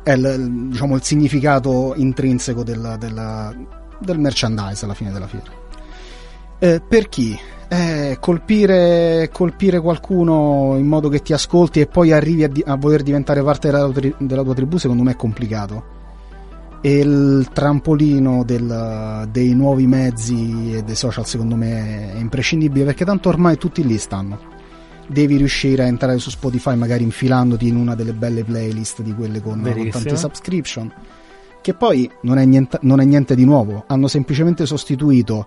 è 0.05 0.12
il- 0.12 0.69
diciamo, 0.69 0.95
il 0.95 1.03
significato 1.03 1.95
intrinseco 1.97 2.62
del, 2.62 2.95
del, 2.99 3.67
del 3.99 4.19
merchandise 4.21 4.85
alla 4.85 4.95
fine 4.95 5.11
della 5.11 5.27
fiera. 5.27 5.51
Eh, 6.65 6.81
per 6.81 7.11
chi? 7.11 7.39
Eh, 7.69 8.17
colpire, 8.21 9.29
colpire 9.31 9.81
qualcuno 9.81 10.77
in 10.79 10.87
modo 10.87 11.11
che 11.11 11.21
ti 11.21 11.35
ascolti 11.35 11.81
e 11.81 11.87
poi 11.87 12.11
arrivi 12.11 12.45
a, 12.45 12.49
di- 12.49 12.62
a 12.65 12.77
voler 12.77 13.03
diventare 13.03 13.43
parte 13.43 13.71
della, 13.71 13.85
tua 13.85 13.93
tri- 13.93 14.15
della 14.19 14.43
tua 14.43 14.55
tribù, 14.55 14.79
secondo 14.79 15.03
me 15.03 15.11
è 15.12 15.17
complicato. 15.17 15.85
E 16.81 17.01
il 17.01 17.51
trampolino 17.53 18.45
del- 18.45 19.29
dei 19.31 19.53
nuovi 19.53 19.87
mezzi 19.87 20.73
e 20.75 20.83
dei 20.83 20.95
social, 20.95 21.27
secondo 21.27 21.55
me, 21.55 22.15
è 22.15 22.19
imprescindibile 22.19 22.87
perché 22.87 23.05
tanto 23.05 23.29
ormai 23.29 23.59
tutti 23.59 23.85
lì 23.85 23.99
stanno. 23.99 24.39
Devi 25.07 25.37
riuscire 25.37 25.83
a 25.83 25.87
entrare 25.87 26.19
su 26.19 26.31
Spotify, 26.31 26.77
magari 26.77 27.03
infilandoti 27.03 27.69
in 27.69 27.77
una 27.77 27.95
delle 27.95 28.15
belle 28.15 28.43
playlist 28.43 29.03
di 29.03 29.12
quelle 29.12 29.43
con, 29.43 29.61
con 29.61 29.89
tante 29.91 30.17
subscription. 30.17 30.91
Che 31.61 31.75
poi 31.75 32.11
non 32.23 32.39
è, 32.39 32.45
niente, 32.47 32.79
non 32.83 33.01
è 33.01 33.05
niente 33.05 33.35
di 33.35 33.45
nuovo, 33.45 33.85
hanno 33.87 34.07
semplicemente 34.07 34.65
sostituito 34.65 35.47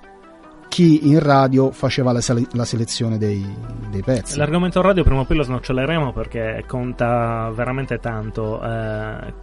chi 0.68 1.10
in 1.10 1.20
radio 1.20 1.72
faceva 1.72 2.12
la, 2.12 2.22
sele- 2.22 2.48
la 2.52 2.66
selezione 2.66 3.18
dei, 3.18 3.46
dei 3.90 4.02
pezzi. 4.02 4.38
L'argomento 4.38 4.82
radio 4.82 5.04
prima 5.04 5.22
o 5.22 5.26
poi 5.26 5.38
lo 5.38 5.44
snoccioleremo 5.44 6.14
perché 6.14 6.64
conta 6.68 7.52
veramente 7.54 8.00
tanto. 8.00 8.62
Eh, 8.62 9.34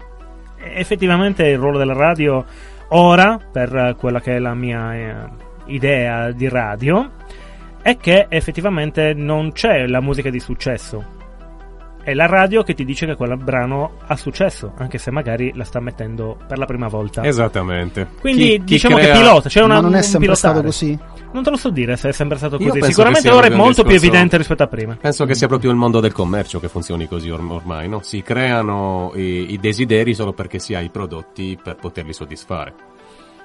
effettivamente 0.75 1.47
il 1.47 1.59
ruolo 1.59 1.79
della 1.79 1.95
radio 1.95 2.45
ora, 2.89 3.39
per 3.39 3.97
quella 3.99 4.21
che 4.21 4.37
è 4.37 4.39
la 4.39 4.55
mia 4.55 4.95
eh, 4.95 5.15
idea 5.67 6.31
di 6.31 6.49
radio, 6.49 7.11
è 7.83 7.97
che 7.97 8.27
effettivamente 8.29 9.13
non 9.15 9.53
c'è 9.53 9.87
la 9.87 10.01
musica 10.01 10.31
di 10.31 10.41
successo. 10.41 11.23
È 12.05 12.15
la 12.15 12.27
radio 12.27 12.63
che 12.63 12.75
ti 12.75 12.85
dice 12.85 13.07
che 13.07 13.17
quel 13.17 13.37
brano 13.39 13.93
ha 14.07 14.15
successo, 14.17 14.73
anche 14.77 14.99
se 14.99 15.11
magari 15.11 15.53
la 15.55 15.65
sta 15.65 15.81
mettendo 15.81 16.37
per 16.47 16.59
la 16.59 16.67
prima 16.67 16.87
volta. 16.89 17.25
Esattamente. 17.25 18.07
Quindi 18.21 18.43
Chi- 18.51 18.59
chi 18.59 18.65
diciamo 18.75 18.97
crea- 18.97 19.13
che 19.15 19.19
pilota, 19.19 19.49
c'è 19.49 19.63
una 19.63 19.75
Ma 19.75 19.81
non 19.81 19.95
è 19.97 20.03
sempre 20.03 20.29
pilotare. 20.29 20.37
stato 20.37 20.63
così? 20.63 20.99
Non 21.33 21.43
te 21.43 21.51
lo 21.51 21.57
so 21.57 21.71
dire 21.71 21.97
se 21.97 22.11
è 22.11 22.13
sempre 22.13 22.37
stato 22.37 22.59
così. 22.59 22.81
Sicuramente 22.83 23.29
ora 23.31 23.47
è 23.47 23.51
molto 23.51 23.83
più 23.83 23.91
discorso- 23.93 24.07
evidente 24.07 24.37
rispetto 24.37 24.63
a 24.63 24.67
prima. 24.69 24.97
Penso 25.01 25.25
che 25.25 25.35
sia 25.35 25.49
proprio 25.49 25.71
il 25.71 25.77
mondo 25.77 25.99
del 26.01 26.13
commercio 26.13 26.61
che 26.61 26.69
funzioni 26.69 27.09
così 27.09 27.29
orm- 27.31 27.51
ormai, 27.51 27.89
no? 27.89 28.01
Si 28.03 28.23
creano 28.23 29.11
i, 29.17 29.53
i 29.53 29.59
desideri 29.59 30.15
solo 30.15 30.33
perché 30.33 30.59
si 30.61 30.75
ha 30.75 30.81
i 30.81 30.91
prodotti 30.91 31.59
per 31.61 31.75
poterli 31.77 32.13
soddisfare. 32.13 32.73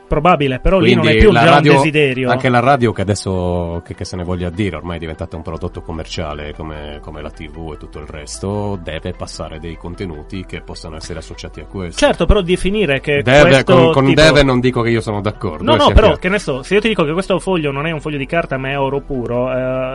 Probabile, 0.10 0.60
però 0.60 0.80
lì 0.80 0.93
non 0.95 1.05
è 1.05 1.10
Quindi 1.12 1.26
più 1.26 1.32
già 1.32 1.43
radio- 1.45 1.72
un 1.72 1.78
desiderio. 1.78 2.30
Anche 2.32 2.49
la 2.49 2.60
radio 2.60 2.91
che 2.91 3.01
adesso, 3.03 3.82
che, 3.86 3.93
che 3.93 4.03
se 4.03 4.16
ne 4.18 4.24
voglia 4.24 4.49
dire, 4.49 4.76
ormai 4.76 4.97
è 4.97 4.99
diventata 4.99 5.36
un 5.38 5.43
prodotto 5.43 5.82
commerciale 5.82 6.53
come, 6.55 6.99
come 7.01 7.22
la 7.22 7.30
TV 7.30 7.72
e 7.74 7.78
tutto 7.78 7.99
il 7.99 8.07
resto, 8.07 8.78
deve 8.84 9.14
passare 9.14 9.60
dei 9.60 9.78
contenuti 9.78 10.43
che 10.45 10.62
possano 10.62 10.95
essere 10.97 11.20
associati 11.20 11.60
a 11.62 11.66
questo. 11.66 12.03
Certo, 12.05 12.26
però 12.26 12.41
definire 12.41 12.99
che 12.99 13.22
Deve, 13.22 13.64
con, 13.64 13.91
con 13.91 14.05
tipo- 14.07 14.20
deve 14.22 14.43
non 14.43 14.60
dico 14.60 14.82
che 14.82 14.89
io 14.89 15.01
sono 15.01 15.22
d'accordo. 15.22 15.64
No, 15.64 15.76
eh, 15.76 15.78
no, 15.78 15.88
però 15.89 16.07
chiaro. 16.07 16.16
che 16.18 16.30
ne 16.30 16.39
so, 16.39 16.64
se 16.64 16.74
io 16.74 16.82
ti 16.82 16.88
dico 16.89 17.03
che 17.05 17.14
questo 17.14 17.38
foglio 17.39 17.72
non 17.72 17.86
è 17.86 17.91
un 17.91 18.01
foglio 18.01 18.18
di 18.18 18.26
carta 18.26 18.57
ma 18.57 18.70
è 18.70 18.80
oro 18.80 19.01
puro, 19.01 19.51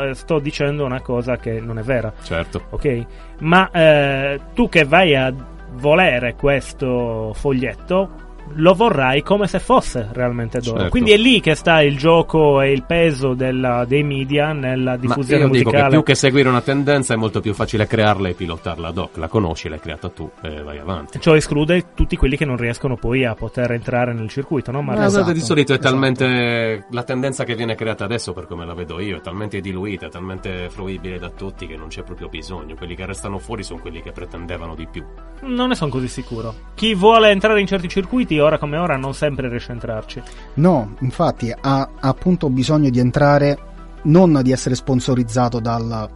eh, 0.09 0.15
sto 0.15 0.39
dicendo 0.39 0.85
una 0.85 1.01
cosa 1.03 1.37
che 1.39 1.61
non 1.61 1.79
è 1.79 1.83
vera, 1.83 2.13
Certo. 2.23 2.63
ok? 2.71 3.07
Ma 3.41 3.69
eh, 3.73 4.41
tu 4.55 4.69
che 4.69 4.85
vai 4.85 5.17
a 5.17 5.35
volere 5.73 6.35
questo 6.37 7.33
foglietto 7.35 8.23
lo 8.57 8.75
vorrai 8.75 9.23
come 9.23 9.47
se 9.49 9.59
fosse 9.59 10.09
realmente 10.13 10.61
d'oro. 10.61 10.77
Certo. 10.77 10.91
Quindi 10.91 11.13
è 11.13 11.17
lì 11.17 11.41
che 11.41 11.55
sta 11.55 11.81
il 11.83 11.97
gioco 11.97 12.61
e 12.61 12.71
il 12.73 12.85
peso 12.85 13.35
della- 13.35 13.85
dei 13.85 14.03
media 14.03 14.53
nella 14.53 14.93
Ma 14.93 14.97
diffusione 14.97 15.43
io 15.43 15.49
dico 15.49 15.65
musicale. 15.71 15.83
che 15.85 15.89
più 15.91 16.03
che 16.03 16.15
seguire 16.15 16.49
una 16.49 16.61
tendenza 16.61 17.15
è 17.15 17.17
molto 17.17 17.41
più 17.41 17.55
facile 17.55 17.87
crearla 17.87 18.29
e 18.29 18.35
pilotarla 18.35 18.89
ad 18.89 18.99
hoc. 18.99 19.17
La 19.17 19.29
conosci, 19.29 19.69
l'hai 19.69 19.81
creata 19.81 20.09
tu 20.09 20.31
e 20.43 20.63
vai 20.63 20.79
avanti. 20.79 21.19
Ciò 21.21 21.35
esclude 21.35 21.87
tutti 21.95 22.17
quelli 22.17 22.37
che 22.37 22.45
non 22.45 22.57
riescono 22.57 22.97
poi 22.97 23.25
a 23.25 23.35
poter 23.35 23.73
entrare 23.73 24.13
nel 24.13 24.29
circuito, 24.29 24.71
no? 24.71 24.83
Ma 24.83 24.95
Ma 24.95 25.07
Esatto, 25.07 25.33
di 25.33 25.41
solito 25.41 25.73
è 25.73 25.77
esatto. 25.79 25.91
talmente 25.93 26.87
la 26.91 27.03
tendenza 27.03 27.45
che 27.45 27.55
viene 27.55 27.75
creata 27.75 28.05
adesso 28.05 28.33
per 28.33 28.47
come 28.47 28.65
la 28.65 28.75
vedo 28.75 29.01
io 29.01 29.17
è 29.17 29.21
talmente 29.21 29.61
diluita, 29.61 30.07
è 30.07 30.11
talmente 30.11 30.69
fruibile 30.71 31.19
da 31.19 31.31
tutti 31.31 31.67
che 31.67 31.77
non 31.77 31.89
c'è 31.89 32.03
proprio 32.03 32.29
bisogno. 32.29 32.75
Quelli 32.75 32.95
che 32.95 33.05
restano 33.07 33.39
fuori 33.39 33.63
sono 33.63 33.81
quelli 33.81 34.01
che 34.03 34.13
pretendevano 34.13 34.75
di 34.75 34.87
più. 34.91 35.05
non 35.47 35.69
ne 35.69 35.75
sono 35.75 35.91
così 35.91 36.09
sicuro. 36.09 36.55
Chi 36.75 36.95
vuole 36.95 37.31
entrare 37.31 37.61
in 37.61 37.67
certi 37.67 37.89
circuiti, 37.89 38.34
ora 38.39 38.59
come 38.59 38.77
ora, 38.77 38.97
non 38.97 39.15
sempre 39.15 39.49
riesce 39.49 39.71
a 39.71 39.75
entrarci. 39.75 40.23
No, 40.55 40.95
infatti 41.01 41.51
ha, 41.51 41.81
ha 41.81 41.89
appunto 42.01 42.51
bisogno 42.51 42.91
di 42.91 42.99
entrare, 42.99 43.59
non 44.05 44.41
di 44.43 44.53
essere 44.53 44.75
sponsorizzato 44.75 45.61
dal, 45.61 46.09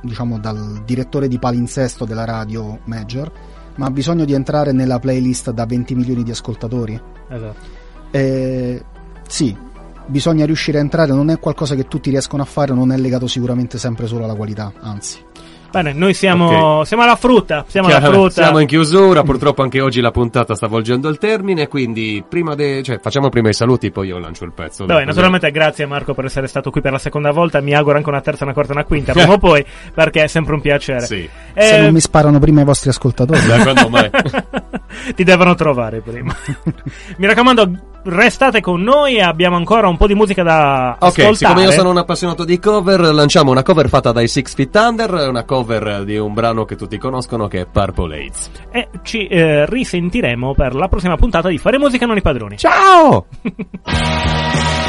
diciamo, 0.00 0.38
dal 0.38 0.82
direttore 0.84 1.28
di 1.28 1.38
palinsesto 1.38 2.04
della 2.04 2.24
radio 2.24 2.78
Major, 2.84 3.30
ma 3.76 3.86
ha 3.86 3.90
bisogno 3.90 4.24
di 4.24 4.32
entrare 4.32 4.72
nella 4.72 4.98
playlist 4.98 5.50
da 5.50 5.64
20 5.64 5.94
milioni 5.94 6.22
di 6.22 6.30
ascoltatori. 6.30 7.00
Esatto. 7.28 7.80
Eh, 8.10 8.84
sì, 9.26 9.56
bisogna 10.06 10.44
riuscire 10.44 10.78
a 10.78 10.82
entrare, 10.82 11.12
non 11.12 11.30
è 11.30 11.38
qualcosa 11.38 11.74
che 11.74 11.88
tutti 11.88 12.10
riescono 12.10 12.42
a 12.42 12.46
fare, 12.46 12.74
non 12.74 12.92
è 12.92 12.96
legato 12.96 13.26
sicuramente 13.26 13.78
sempre 13.78 14.06
solo 14.06 14.24
alla 14.24 14.34
qualità, 14.34 14.72
anzi. 14.80 15.30
Bene, 15.72 15.92
noi 15.94 16.12
siamo, 16.14 16.78
Ok. 16.78 16.86
siamo 16.86 17.02
alla 17.02 17.16
frutta. 17.16 17.64
Siamo 17.66 17.88
alla 17.88 17.98
Chiaro, 17.98 18.12
frutta. 18.14 18.42
Siamo 18.42 18.58
in 18.58 18.66
chiusura, 18.66 19.22
purtroppo 19.22 19.62
anche 19.62 19.80
oggi 19.80 20.00
la 20.02 20.10
puntata 20.10 20.54
sta 20.54 20.66
volgendo 20.66 21.08
il 21.08 21.16
termine, 21.18 21.66
quindi 21.66 22.22
prima 22.28 22.54
de- 22.54 22.82
cioè, 22.82 22.98
facciamo 23.00 23.30
prima 23.30 23.48
i 23.48 23.54
saluti, 23.54 23.90
poi 23.90 24.08
io 24.08 24.18
lancio 24.18 24.44
il 24.44 24.52
pezzo. 24.52 24.84
Vabbè, 24.84 25.04
naturalmente 25.06 25.50
grazie 25.50 25.86
Marco 25.86 26.12
per 26.14 26.26
essere 26.26 26.46
stato 26.46 26.70
qui 26.70 26.80
per 26.82 26.92
la 26.92 26.98
seconda 26.98 27.30
volta. 27.30 27.60
Mi 27.60 27.74
auguro 27.74 27.96
anche 27.96 28.08
una 28.10 28.20
terza, 28.20 28.44
una 28.44 28.52
quarta, 28.52 28.72
una 28.72 28.84
quinta, 28.84 29.12
prima 29.12 29.32
o 29.32 29.38
poi, 29.40 29.64
perché 29.94 30.24
è 30.24 30.26
sempre 30.26 30.54
un 30.54 30.60
piacere. 30.60 31.06
Sì. 31.06 31.28
Se 31.54 31.76
Eh, 31.78 31.80
non 31.80 31.92
mi 31.94 32.00
sparano 32.00 32.38
prima 32.38 32.60
i 32.60 32.64
vostri 32.64 32.90
ascoltatori. 32.90 33.44
Da 33.46 33.62
quando 33.62 33.88
mai? 33.88 34.10
Ti 35.16 35.24
devono 35.24 35.54
trovare 35.54 36.00
prima. 36.00 36.34
Mi 37.16 37.26
raccomando, 37.26 37.70
restate 38.04 38.60
con 38.60 38.80
noi. 38.82 39.20
Abbiamo 39.20 39.56
ancora 39.56 39.88
un 39.88 39.96
po' 39.96 40.06
di 40.06 40.14
musica 40.14 40.42
da 40.42 40.96
Ok, 40.98 41.02
ascoltare. 41.18 41.34
siccome 41.34 41.62
io 41.62 41.70
sono 41.70 41.90
un 41.90 41.98
appassionato 41.98 42.44
di 42.44 42.58
cover, 42.58 43.00
lanciamo 43.00 43.50
una 43.50 43.62
cover 43.62 43.88
fatta 43.88 44.12
dai 44.12 44.28
Six 44.28 44.54
Feet 44.54 44.74
Under, 44.74 45.12
una 45.28 45.44
cover 45.44 46.04
di 46.04 46.16
un 46.16 46.32
brano 46.34 46.64
che 46.64 46.76
tutti 46.76 46.98
conoscono 46.98 47.48
che 47.48 47.60
è 47.60 47.66
Purple 47.66 48.26
Haze. 48.26 48.50
E 48.70 48.88
ci 49.02 49.26
eh, 49.26 49.66
risentiremo 49.66 50.54
per 50.54 50.74
la 50.74 50.88
prossima 50.88 51.16
puntata 51.16 51.48
di 51.48 51.58
Fare 51.58 51.78
musica 51.78 52.06
non 52.06 52.16
i 52.16 52.22
padroni. 52.22 52.56
Ciao! 52.56 53.26